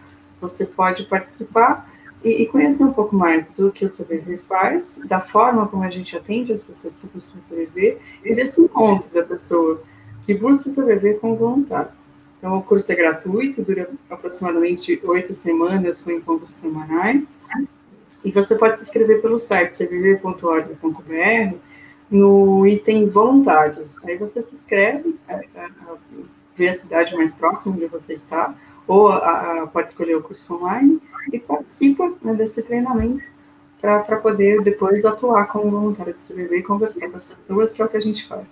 você 0.43 0.65
pode 0.65 1.03
participar 1.05 1.89
e, 2.23 2.43
e, 2.43 2.47
conhecer 2.47 2.83
um 2.83 2.93
pouco 2.93 3.15
mais 3.15 3.49
do 3.49 3.71
que 3.71 3.85
o 3.85 3.89
CVV 3.89 4.37
faz, 4.47 4.99
da 5.05 5.19
forma 5.19 5.67
como 5.67 5.83
a 5.83 5.89
gente 5.89 6.15
atende 6.15 6.53
as 6.53 6.61
pessoas 6.61 6.93
que 6.95 7.07
buscam 7.07 7.39
o 7.39 7.41
CVV 7.41 7.97
e 8.23 8.35
desse 8.35 8.61
encontro 8.61 9.09
da 9.13 9.23
pessoa 9.23 9.81
que 10.25 10.33
busca 10.33 10.69
o 10.69 10.73
CVV 10.73 11.15
com 11.15 11.35
voluntário. 11.35 11.91
Então, 12.37 12.57
o 12.57 12.63
curso 12.63 12.91
é 12.91 12.95
gratuito, 12.95 13.61
dura 13.61 13.89
aproximadamente 14.09 14.99
oito 15.03 15.33
semanas, 15.33 16.01
com 16.01 16.11
encontros 16.11 16.55
semanais. 16.57 17.33
E 18.23 18.31
você 18.31 18.55
pode 18.55 18.77
se 18.77 18.83
inscrever 18.83 19.21
pelo 19.21 19.39
site 19.39 19.75
cvv.org.br 19.75 21.57
no 22.11 22.67
item 22.67 23.09
voluntários. 23.09 23.95
Aí 24.03 24.17
você 24.17 24.41
se 24.41 24.55
inscreve, 24.55 25.15
é, 25.27 25.35
é, 25.55 25.67
vê 26.55 26.69
a 26.69 26.73
cidade 26.73 27.15
mais 27.15 27.31
próxima 27.33 27.75
onde 27.75 27.87
você 27.87 28.13
está, 28.13 28.53
ou 28.87 29.09
a, 29.09 29.63
a, 29.63 29.67
pode 29.67 29.89
escolher 29.89 30.15
o 30.15 30.23
curso 30.23 30.55
online 30.55 31.01
e 31.31 31.39
participa 31.39 32.11
né, 32.21 32.33
desse 32.33 32.61
treinamento 32.61 33.23
para 33.81 34.17
poder 34.17 34.61
depois 34.61 35.03
atuar 35.03 35.47
como 35.47 35.69
voluntário 35.69 36.13
do 36.13 36.19
CVV 36.19 36.57
e 36.57 36.63
conversar 36.63 37.09
com 37.09 37.17
as 37.17 37.23
pessoas, 37.23 37.71
que 37.73 37.81
é 37.81 37.85
o 37.85 37.89
que 37.89 37.97
a 37.97 38.01
gente 38.01 38.25
faz. 38.25 38.47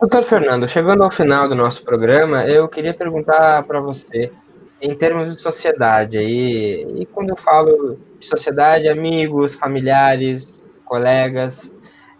Doutor 0.00 0.22
Fernando, 0.22 0.68
chegando 0.68 1.02
ao 1.02 1.10
final 1.10 1.48
do 1.48 1.54
nosso 1.54 1.84
programa, 1.84 2.46
eu 2.46 2.66
queria 2.68 2.94
perguntar 2.94 3.62
para 3.64 3.80
você, 3.80 4.32
em 4.80 4.94
termos 4.94 5.34
de 5.34 5.40
sociedade, 5.40 6.18
aí, 6.18 6.86
e 6.96 7.06
quando 7.06 7.30
eu 7.30 7.36
falo 7.36 7.98
de 8.18 8.26
sociedade, 8.26 8.88
amigos, 8.88 9.54
familiares, 9.54 10.62
colegas, 10.84 11.72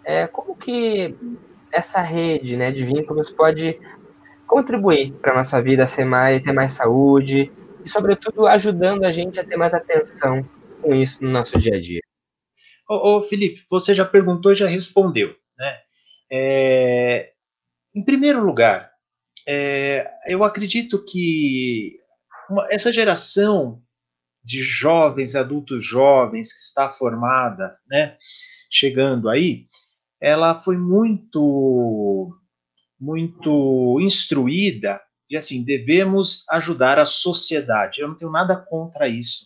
é, 0.03 0.27
como 0.27 0.55
que 0.55 1.15
essa 1.71 1.99
rede 1.99 2.55
né, 2.55 2.71
de 2.71 2.85
vínculos 2.85 3.29
pode 3.31 3.79
contribuir 4.47 5.13
para 5.13 5.33
a 5.33 5.35
nossa 5.37 5.61
vida 5.61 5.87
ser 5.87 6.05
mais, 6.05 6.41
ter 6.41 6.53
mais 6.53 6.73
saúde 6.73 7.51
e, 7.83 7.89
sobretudo, 7.89 8.47
ajudando 8.47 9.03
a 9.03 9.11
gente 9.11 9.39
a 9.39 9.43
ter 9.43 9.57
mais 9.57 9.73
atenção 9.73 10.47
com 10.81 10.93
isso 10.93 11.23
no 11.23 11.31
nosso 11.31 11.59
dia 11.59 11.75
a 11.75 11.81
dia. 11.81 12.01
Ô, 12.89 13.17
ô 13.17 13.21
Felipe, 13.21 13.63
você 13.69 13.93
já 13.93 14.05
perguntou 14.05 14.53
já 14.53 14.67
respondeu. 14.67 15.35
Né? 15.57 15.77
É, 16.31 17.31
em 17.95 18.03
primeiro 18.03 18.43
lugar, 18.45 18.91
é, 19.47 20.09
eu 20.27 20.43
acredito 20.43 21.03
que 21.03 21.99
uma, 22.49 22.67
essa 22.71 22.91
geração 22.91 23.81
de 24.43 24.61
jovens, 24.61 25.35
adultos 25.35 25.83
jovens 25.83 26.53
que 26.53 26.59
está 26.59 26.89
formada, 26.89 27.77
né, 27.87 28.15
chegando 28.69 29.27
aí, 29.27 29.65
ela 30.21 30.59
foi 30.59 30.77
muito 30.77 32.35
muito 33.05 33.99
instruída 34.01 34.99
de 35.29 35.37
assim, 35.37 35.63
devemos 35.63 36.43
ajudar 36.49 36.97
a 36.97 37.05
sociedade. 37.05 38.01
Eu 38.01 38.07
não 38.07 38.15
tenho 38.15 38.31
nada 38.31 38.55
contra 38.55 39.07
isso, 39.07 39.45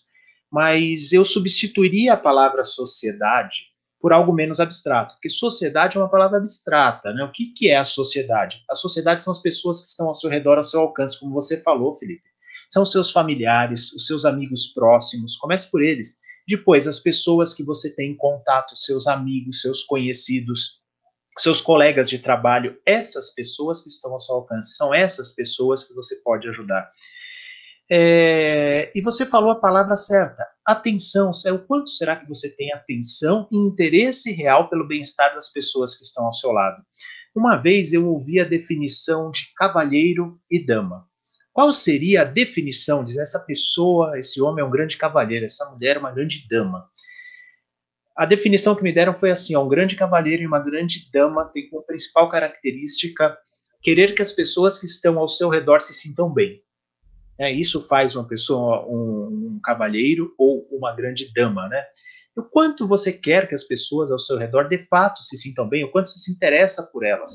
mas 0.50 1.12
eu 1.12 1.26
substituiria 1.26 2.14
a 2.14 2.18
palavra 2.18 2.64
sociedade 2.64 3.68
por 4.02 4.14
algo 4.14 4.32
menos 4.32 4.62
abstrato, 4.62 5.16
porque 5.16 5.28
sociedade 5.28 5.98
é 5.98 6.00
uma 6.00 6.10
palavra 6.10 6.38
abstrata, 6.38 7.12
né? 7.14 7.22
O 7.22 7.32
que, 7.34 7.48
que 7.48 7.70
é 7.70 7.78
a 7.78 7.84
sociedade? 7.84 8.64
A 8.70 8.76
sociedade 8.76 9.22
são 9.22 9.32
as 9.32 9.42
pessoas 9.42 9.82
que 9.82 9.88
estão 9.88 10.08
ao 10.08 10.14
seu 10.14 10.30
redor, 10.30 10.58
ao 10.58 10.64
seu 10.64 10.80
alcance, 10.80 11.20
como 11.20 11.34
você 11.34 11.62
falou, 11.62 11.94
Felipe. 11.94 12.24
São 12.70 12.86
seus 12.86 13.12
familiares, 13.12 13.92
os 13.92 14.08
seus 14.08 14.24
amigos 14.24 14.68
próximos, 14.68 15.36
comece 15.36 15.70
por 15.70 15.84
eles. 15.84 16.20
Depois, 16.48 16.88
as 16.88 17.00
pessoas 17.00 17.54
que 17.54 17.62
você 17.62 17.94
tem 17.94 18.12
em 18.12 18.16
contato, 18.16 18.74
seus 18.74 19.06
amigos, 19.06 19.62
seus 19.62 19.84
conhecidos, 19.84 20.79
seus 21.42 21.62
colegas 21.62 22.10
de 22.10 22.20
trabalho, 22.20 22.78
essas 22.86 23.34
pessoas 23.34 23.82
que 23.82 23.90
estão 23.90 24.12
ao 24.12 24.20
seu 24.20 24.36
alcance, 24.36 24.76
são 24.76 24.94
essas 24.94 25.32
pessoas 25.32 25.84
que 25.84 25.94
você 25.94 26.16
pode 26.18 26.48
ajudar. 26.50 26.92
É, 27.92 28.92
e 28.94 29.02
você 29.02 29.26
falou 29.26 29.52
a 29.52 29.60
palavra 29.60 29.96
certa, 29.96 30.46
atenção. 30.64 31.32
É 31.46 31.52
o 31.52 31.66
quanto 31.66 31.90
será 31.90 32.16
que 32.16 32.28
você 32.28 32.50
tem 32.50 32.72
atenção 32.72 33.48
e 33.52 33.58
interesse 33.58 34.32
real 34.32 34.70
pelo 34.70 34.88
bem-estar 34.88 35.34
das 35.34 35.52
pessoas 35.52 35.96
que 35.96 36.04
estão 36.04 36.26
ao 36.26 36.34
seu 36.34 36.52
lado? 36.52 36.84
Uma 37.36 37.58
vez 37.58 37.92
eu 37.94 38.08
ouvi 38.08 38.40
a 38.40 38.46
definição 38.46 39.32
de 39.32 39.52
cavalheiro 39.56 40.40
e 40.52 40.64
dama. 40.64 41.08
Qual 41.52 41.74
seria 41.74 42.22
a 42.22 42.26
definição? 42.26 43.04
Diz 43.04 43.18
essa 43.18 43.40
pessoa, 43.40 44.18
esse 44.18 44.42
homem 44.42 44.64
é 44.64 44.68
um 44.68 44.72
grande 44.72 44.98
cavalheiro, 44.98 45.46
essa 45.46 45.70
mulher 45.72 45.96
é 45.96 46.00
uma 46.00 46.12
grande 46.12 46.48
dama. 46.48 46.88
A 48.20 48.26
definição 48.26 48.76
que 48.76 48.84
me 48.84 48.92
deram 48.92 49.16
foi 49.16 49.32
assim: 49.32 49.56
ó, 49.56 49.64
um 49.64 49.70
grande 49.70 49.96
cavalheiro 49.96 50.44
e 50.44 50.46
uma 50.46 50.60
grande 50.60 51.10
dama 51.10 51.46
têm 51.54 51.70
como 51.70 51.86
principal 51.86 52.28
característica 52.28 53.38
querer 53.82 54.14
que 54.14 54.22
as 54.22 54.34
pessoas 54.34 54.78
que 54.78 54.86
estão 54.86 55.18
ao 55.18 55.30
seu 55.30 55.48
redor 55.48 55.80
se 55.80 55.94
sintam 55.94 56.30
bem. 56.30 56.62
É, 57.40 57.50
isso 57.50 57.82
faz 57.82 58.18
uma 58.18 58.28
pessoa 58.28 58.86
um, 58.86 59.54
um 59.56 59.60
cavalheiro 59.64 60.36
ou 60.38 60.68
uma 60.70 60.94
grande 60.94 61.32
dama, 61.34 61.70
né? 61.70 61.82
O 62.36 62.44
quanto 62.44 62.86
você 62.86 63.14
quer 63.14 63.48
que 63.48 63.56
as 63.56 63.64
pessoas 63.64 64.12
ao 64.12 64.20
seu 64.20 64.38
redor 64.38 64.68
de 64.68 64.86
fato 64.88 65.24
se 65.24 65.38
sintam 65.38 65.70
bem, 65.70 65.86
o 65.86 65.92
quanto 65.92 66.12
você 66.12 66.20
se 66.20 66.34
interessa 66.34 66.84
por 66.92 67.06
elas. 67.06 67.32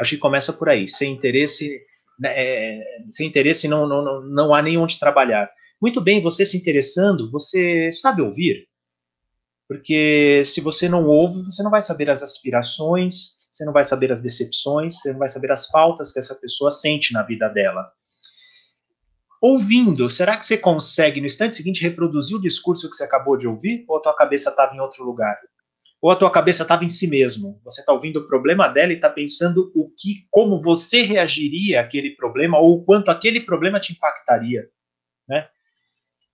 Acho 0.00 0.16
que 0.16 0.20
começa 0.20 0.52
por 0.52 0.68
aí. 0.68 0.88
Sem 0.88 1.12
interesse, 1.12 1.80
né, 2.18 2.32
é, 2.34 2.82
sem 3.08 3.28
interesse 3.28 3.68
não, 3.68 3.86
não, 3.86 4.02
não, 4.02 4.20
não 4.22 4.54
há 4.54 4.60
nem 4.60 4.76
onde 4.76 4.98
trabalhar. 4.98 5.48
Muito 5.80 6.00
bem, 6.00 6.20
você 6.20 6.44
se 6.44 6.56
interessando, 6.56 7.30
você 7.30 7.92
sabe 7.92 8.20
ouvir. 8.20 8.66
Porque 9.72 10.42
se 10.44 10.60
você 10.60 10.86
não 10.86 11.06
ouve, 11.06 11.46
você 11.46 11.62
não 11.62 11.70
vai 11.70 11.80
saber 11.80 12.10
as 12.10 12.22
aspirações, 12.22 13.38
você 13.50 13.64
não 13.64 13.72
vai 13.72 13.84
saber 13.84 14.12
as 14.12 14.20
decepções, 14.20 15.00
você 15.00 15.12
não 15.12 15.18
vai 15.18 15.30
saber 15.30 15.50
as 15.50 15.66
faltas 15.66 16.12
que 16.12 16.18
essa 16.18 16.34
pessoa 16.34 16.70
sente 16.70 17.14
na 17.14 17.22
vida 17.22 17.48
dela. 17.48 17.90
Ouvindo, 19.40 20.10
será 20.10 20.36
que 20.36 20.44
você 20.44 20.58
consegue 20.58 21.20
no 21.20 21.26
instante 21.26 21.56
seguinte 21.56 21.82
reproduzir 21.82 22.36
o 22.36 22.40
discurso 22.40 22.88
que 22.90 22.94
você 22.94 23.04
acabou 23.04 23.34
de 23.38 23.48
ouvir 23.48 23.86
ou 23.88 23.96
a 23.96 24.02
tua 24.02 24.14
cabeça 24.14 24.50
estava 24.50 24.74
em 24.74 24.80
outro 24.80 25.04
lugar? 25.04 25.38
ou 26.02 26.10
a 26.10 26.16
tua 26.16 26.32
cabeça 26.32 26.64
estava 26.64 26.84
em 26.84 26.88
si 26.88 27.06
mesmo. 27.06 27.60
Você 27.62 27.80
está 27.80 27.92
ouvindo 27.92 28.18
o 28.18 28.26
problema 28.26 28.66
dela 28.66 28.92
e 28.92 28.96
está 28.96 29.08
pensando 29.08 29.70
o 29.72 29.88
que, 29.96 30.26
como 30.28 30.60
você 30.60 31.02
reagiria 31.02 31.80
àquele 31.80 32.16
problema 32.16 32.58
ou 32.58 32.74
o 32.74 32.84
quanto 32.84 33.08
aquele 33.08 33.38
problema 33.40 33.78
te 33.78 33.92
impactaria, 33.92 34.68
né? 35.28 35.48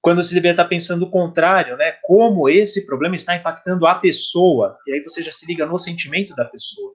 Quando 0.00 0.22
você 0.22 0.34
deveria 0.34 0.52
estar 0.52 0.66
pensando 0.66 1.04
o 1.04 1.11
contrário, 1.11 1.76
né? 1.76 1.92
Como 2.02 2.48
esse 2.48 2.87
problema 2.87 3.16
está 3.16 3.37
impactando 3.37 3.87
a 3.87 3.94
pessoa 3.96 4.76
e 4.87 4.92
aí 4.92 5.02
você 5.02 5.22
já 5.22 5.32
se 5.32 5.46
liga 5.46 5.66
no 5.66 5.78
sentimento 5.78 6.34
da 6.34 6.44
pessoa. 6.44 6.94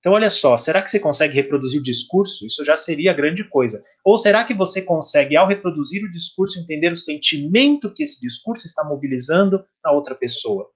Então, 0.00 0.12
olha 0.12 0.30
só, 0.30 0.56
será 0.56 0.80
que 0.80 0.90
você 0.90 1.00
consegue 1.00 1.34
reproduzir 1.34 1.80
o 1.80 1.82
discurso? 1.82 2.46
Isso 2.46 2.64
já 2.64 2.76
seria 2.76 3.12
grande 3.12 3.42
coisa. 3.42 3.82
Ou 4.04 4.16
será 4.16 4.44
que 4.44 4.54
você 4.54 4.80
consegue, 4.80 5.36
ao 5.36 5.46
reproduzir 5.46 6.04
o 6.04 6.10
discurso, 6.10 6.58
entender 6.58 6.92
o 6.92 6.96
sentimento 6.96 7.92
que 7.92 8.04
esse 8.04 8.20
discurso 8.20 8.66
está 8.66 8.84
mobilizando 8.84 9.64
na 9.84 9.90
outra 9.90 10.14
pessoa? 10.14 10.70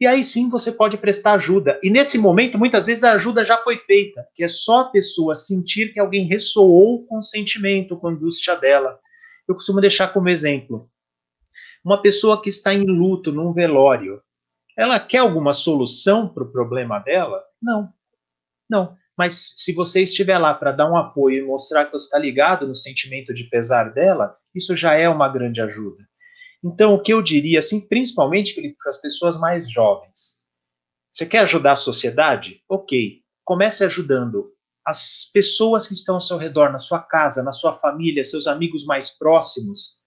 E 0.00 0.06
aí 0.06 0.22
sim 0.24 0.48
você 0.48 0.72
pode 0.72 0.96
prestar 0.96 1.34
ajuda. 1.34 1.78
E 1.82 1.90
nesse 1.90 2.16
momento, 2.16 2.56
muitas 2.56 2.86
vezes 2.86 3.04
a 3.04 3.12
ajuda 3.12 3.44
já 3.44 3.58
foi 3.58 3.76
feita, 3.78 4.26
que 4.34 4.44
é 4.44 4.48
só 4.48 4.80
a 4.80 4.90
pessoa 4.90 5.34
sentir 5.34 5.92
que 5.92 6.00
alguém 6.00 6.26
ressoou 6.26 7.04
com 7.06 7.18
o 7.18 7.22
sentimento, 7.22 7.96
com 7.96 8.08
a 8.08 8.10
angústia 8.12 8.54
dela. 8.54 8.98
Eu 9.48 9.54
costumo 9.54 9.80
deixar 9.80 10.12
como 10.12 10.28
exemplo 10.28 10.90
uma 11.84 12.02
pessoa 12.02 12.40
que 12.42 12.48
está 12.48 12.74
em 12.74 12.84
luto 12.84 13.32
num 13.32 13.52
velório. 13.52 14.20
Ela 14.76 15.00
quer 15.00 15.18
alguma 15.18 15.52
solução 15.52 16.28
para 16.28 16.44
o 16.44 16.52
problema 16.52 16.98
dela? 16.98 17.42
Não. 17.60 17.92
Não. 18.68 18.96
Mas 19.16 19.54
se 19.56 19.72
você 19.72 20.02
estiver 20.02 20.38
lá 20.38 20.54
para 20.54 20.70
dar 20.70 20.90
um 20.90 20.96
apoio 20.96 21.38
e 21.38 21.46
mostrar 21.46 21.86
que 21.86 21.92
você 21.92 22.04
está 22.04 22.18
ligado 22.18 22.68
no 22.68 22.74
sentimento 22.74 23.34
de 23.34 23.44
pesar 23.44 23.92
dela, 23.92 24.36
isso 24.54 24.76
já 24.76 24.94
é 24.94 25.08
uma 25.08 25.28
grande 25.28 25.60
ajuda. 25.60 26.06
Então, 26.62 26.94
o 26.94 27.02
que 27.02 27.12
eu 27.12 27.22
diria, 27.22 27.58
assim, 27.58 27.80
principalmente, 27.80 28.52
Felipe, 28.52 28.76
para 28.78 28.90
as 28.90 29.00
pessoas 29.00 29.38
mais 29.38 29.70
jovens. 29.70 30.44
Você 31.12 31.26
quer 31.26 31.40
ajudar 31.40 31.72
a 31.72 31.76
sociedade? 31.76 32.62
Ok. 32.68 33.22
Comece 33.44 33.84
ajudando 33.84 34.52
as 34.88 35.28
pessoas 35.34 35.86
que 35.86 35.92
estão 35.92 36.14
ao 36.14 36.20
seu 36.20 36.38
redor, 36.38 36.72
na 36.72 36.78
sua 36.78 36.98
casa, 36.98 37.42
na 37.42 37.52
sua 37.52 37.74
família, 37.74 38.24
seus 38.24 38.46
amigos 38.46 38.86
mais 38.86 39.10
próximos. 39.10 39.98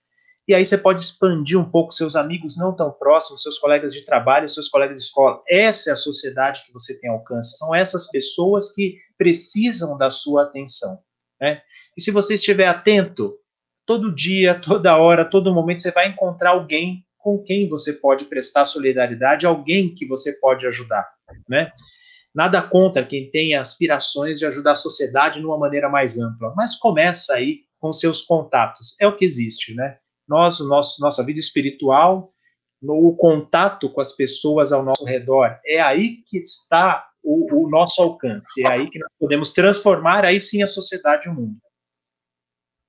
E 0.47 0.55
aí 0.55 0.65
você 0.65 0.75
pode 0.75 1.01
expandir 1.01 1.59
um 1.59 1.69
pouco 1.69 1.93
seus 1.93 2.15
amigos 2.15 2.57
não 2.57 2.75
tão 2.75 2.91
próximos, 2.91 3.43
seus 3.43 3.59
colegas 3.59 3.93
de 3.93 4.03
trabalho, 4.03 4.49
seus 4.49 4.69
colegas 4.69 4.97
de 4.97 5.03
escola. 5.03 5.39
Essa 5.47 5.91
é 5.91 5.93
a 5.93 5.95
sociedade 5.95 6.63
que 6.65 6.73
você 6.73 6.99
tem 6.99 7.11
alcance. 7.11 7.57
São 7.57 7.75
essas 7.75 8.09
pessoas 8.09 8.73
que 8.73 8.97
precisam 9.19 9.95
da 9.99 10.09
sua 10.09 10.45
atenção. 10.45 10.97
Né? 11.39 11.61
E 11.95 12.01
se 12.01 12.09
você 12.09 12.33
estiver 12.33 12.65
atento, 12.65 13.37
todo 13.85 14.13
dia, 14.13 14.59
toda 14.65 14.97
hora, 14.97 15.23
todo 15.23 15.53
momento, 15.53 15.83
você 15.83 15.91
vai 15.91 16.07
encontrar 16.07 16.51
alguém 16.51 17.05
com 17.19 17.37
quem 17.43 17.69
você 17.69 17.93
pode 17.93 18.25
prestar 18.25 18.65
solidariedade, 18.65 19.45
alguém 19.45 19.93
que 19.93 20.07
você 20.07 20.33
pode 20.33 20.65
ajudar, 20.65 21.07
né? 21.47 21.71
Nada 22.33 22.61
contra 22.61 23.05
quem 23.05 23.29
tem 23.29 23.55
aspirações 23.55 24.39
de 24.39 24.45
ajudar 24.45 24.71
a 24.71 24.75
sociedade 24.75 25.39
de 25.39 25.45
uma 25.45 25.57
maneira 25.57 25.89
mais 25.89 26.17
ampla, 26.17 26.53
mas 26.55 26.75
começa 26.75 27.33
aí 27.33 27.65
com 27.77 27.91
seus 27.91 28.21
contatos. 28.21 28.95
É 28.99 29.07
o 29.07 29.15
que 29.15 29.25
existe, 29.25 29.73
né? 29.73 29.97
Nós, 30.27 30.59
nosso, 30.59 31.01
nossa 31.01 31.25
vida 31.25 31.39
espiritual, 31.39 32.31
no 32.81 33.15
contato 33.17 33.89
com 33.89 33.99
as 33.99 34.13
pessoas 34.13 34.71
ao 34.71 34.83
nosso 34.83 35.03
redor, 35.03 35.59
é 35.65 35.81
aí 35.81 36.23
que 36.25 36.37
está 36.37 37.05
o, 37.21 37.65
o 37.65 37.69
nosso 37.69 38.01
alcance, 38.01 38.63
é 38.63 38.71
aí 38.71 38.89
que 38.89 38.97
nós 38.97 39.09
podemos 39.19 39.51
transformar 39.51 40.25
aí 40.25 40.39
sim 40.39 40.63
a 40.63 40.67
sociedade 40.67 41.27
e 41.27 41.29
o 41.29 41.35
mundo. 41.35 41.57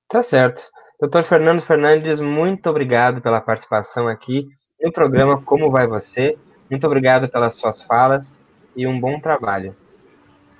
Tá 0.09 0.23
certo. 0.23 0.63
Doutor 0.99 1.23
Fernando 1.23 1.61
Fernandes, 1.61 2.19
muito 2.21 2.69
obrigado 2.69 3.21
pela 3.21 3.41
participação 3.41 4.07
aqui 4.07 4.47
no 4.81 4.91
programa 4.91 5.43
Como 5.43 5.69
Vai 5.69 5.85
Você. 5.85 6.37
Muito 6.69 6.87
obrigado 6.87 7.29
pelas 7.29 7.55
suas 7.55 7.81
falas 7.83 8.41
e 8.75 8.85
um 8.87 8.99
bom 8.99 9.19
trabalho. 9.19 9.75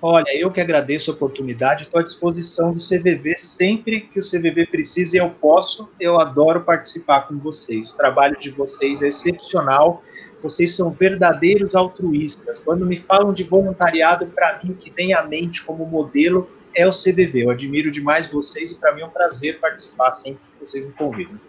Olha, 0.06 0.38
eu 0.38 0.52
que 0.52 0.60
agradeço 0.60 1.12
a 1.12 1.14
oportunidade, 1.14 1.84
estou 1.84 2.02
à 2.02 2.04
disposição 2.04 2.74
do 2.74 2.80
CVV 2.80 3.38
sempre 3.38 4.02
que 4.02 4.20
o 4.20 4.22
CVV 4.22 4.68
precise, 4.68 5.16
eu 5.16 5.30
posso, 5.30 5.90
eu 5.98 6.20
adoro 6.20 6.60
participar 6.60 7.22
com 7.22 7.38
vocês. 7.38 7.92
O 7.92 7.96
trabalho 7.96 8.38
de 8.38 8.50
vocês 8.50 9.02
é 9.02 9.08
excepcional, 9.08 10.04
vocês 10.42 10.76
são 10.76 10.92
verdadeiros 10.92 11.74
altruístas. 11.74 12.60
Quando 12.60 12.86
me 12.86 13.00
falam 13.00 13.34
de 13.34 13.46
voluntariado, 13.46 14.26
para 14.28 14.60
mim, 14.62 14.74
que 14.74 14.92
tem 14.92 15.14
a 15.14 15.24
mente 15.24 15.64
como 15.64 15.86
modelo, 15.86 16.50
é 16.76 16.86
o 16.86 16.92
CVV. 16.92 17.46
Eu 17.46 17.50
admiro 17.52 17.90
demais 17.90 18.28
vocês 18.30 18.72
e 18.72 18.76
para 18.76 18.94
mim 18.94 19.04
é 19.04 19.06
um 19.06 19.10
prazer 19.10 19.60
participar 19.62 20.12
sempre 20.12 20.42
que 20.54 20.66
vocês 20.66 20.86
me 20.86 20.92
convidam. 20.92 21.40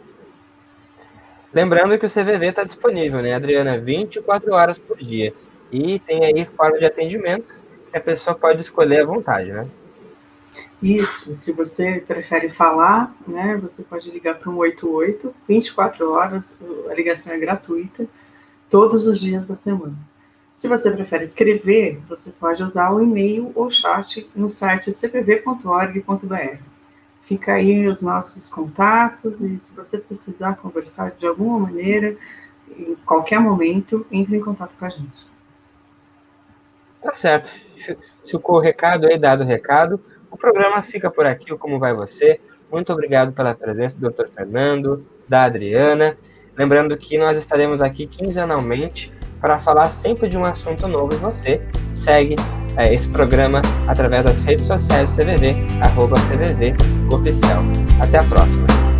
Lembrando 1.52 1.98
que 1.98 2.06
o 2.06 2.10
CVV 2.10 2.46
está 2.46 2.62
disponível, 2.62 3.20
né, 3.20 3.34
Adriana? 3.34 3.78
24 3.78 4.52
horas 4.52 4.78
por 4.78 4.98
dia. 4.98 5.34
E 5.70 5.98
tem 6.00 6.24
aí 6.24 6.44
forma 6.44 6.78
de 6.78 6.84
atendimento 6.84 7.54
que 7.90 7.96
a 7.96 8.00
pessoa 8.00 8.36
pode 8.36 8.60
escolher 8.60 9.02
à 9.02 9.06
vontade, 9.06 9.52
né? 9.52 9.68
Isso, 10.82 11.34
se 11.34 11.50
você 11.50 12.04
prefere 12.06 12.48
falar, 12.48 13.14
né, 13.26 13.56
você 13.56 13.82
pode 13.82 14.10
ligar 14.10 14.34
para 14.34 14.50
um 14.50 14.58
88, 14.58 15.34
24 15.48 16.10
horas, 16.10 16.56
a 16.90 16.94
ligação 16.94 17.32
é 17.32 17.38
gratuita, 17.38 18.06
todos 18.68 19.06
os 19.06 19.18
dias 19.18 19.46
da 19.46 19.54
semana. 19.54 19.96
Se 20.56 20.68
você 20.68 20.90
prefere 20.90 21.24
escrever, 21.24 22.00
você 22.08 22.30
pode 22.30 22.62
usar 22.62 22.90
o 22.92 23.02
e-mail 23.02 23.50
ou 23.54 23.70
chat 23.70 24.28
no 24.34 24.48
site 24.48 24.92
cpv.org.br. 24.92 26.58
Fica 27.24 27.54
aí 27.54 27.88
os 27.88 28.02
nossos 28.02 28.48
contatos 28.48 29.40
e 29.40 29.58
se 29.58 29.72
você 29.72 29.98
precisar 29.98 30.56
conversar 30.56 31.12
de 31.12 31.26
alguma 31.26 31.58
maneira, 31.58 32.16
em 32.76 32.94
qualquer 33.06 33.40
momento, 33.40 34.06
entre 34.10 34.36
em 34.36 34.40
contato 34.40 34.72
com 34.78 34.84
a 34.84 34.90
gente. 34.90 35.24
Tá 37.04 37.12
certo. 37.12 37.50
Ficou 38.26 38.56
o 38.56 38.60
recado 38.60 39.06
aí, 39.06 39.18
dado 39.18 39.42
o 39.42 39.46
recado. 39.46 40.00
O 40.30 40.38
programa 40.38 40.82
fica 40.82 41.10
por 41.10 41.26
aqui, 41.26 41.54
Como 41.58 41.78
Vai 41.78 41.92
Você. 41.92 42.40
Muito 42.72 42.90
obrigado 42.90 43.30
pela 43.32 43.54
presença 43.54 43.96
do 43.98 44.10
Dr. 44.10 44.28
Fernando, 44.34 45.06
da 45.28 45.44
Adriana. 45.44 46.16
Lembrando 46.56 46.96
que 46.96 47.18
nós 47.18 47.36
estaremos 47.36 47.82
aqui 47.82 48.06
quinzenalmente 48.06 49.12
para 49.38 49.58
falar 49.58 49.90
sempre 49.90 50.30
de 50.30 50.38
um 50.38 50.46
assunto 50.46 50.88
novo 50.88 51.12
e 51.12 51.16
você 51.18 51.60
segue 51.92 52.36
é, 52.78 52.94
esse 52.94 53.06
programa 53.08 53.60
através 53.86 54.24
das 54.24 54.40
redes 54.40 54.64
sociais 54.64 55.10
do 55.10 55.22
CVV, 55.22 55.54
arroba 55.82 56.16
CVV 56.16 56.74
Oficial. 57.12 57.62
Até 58.00 58.18
a 58.18 58.24
próxima! 58.24 58.93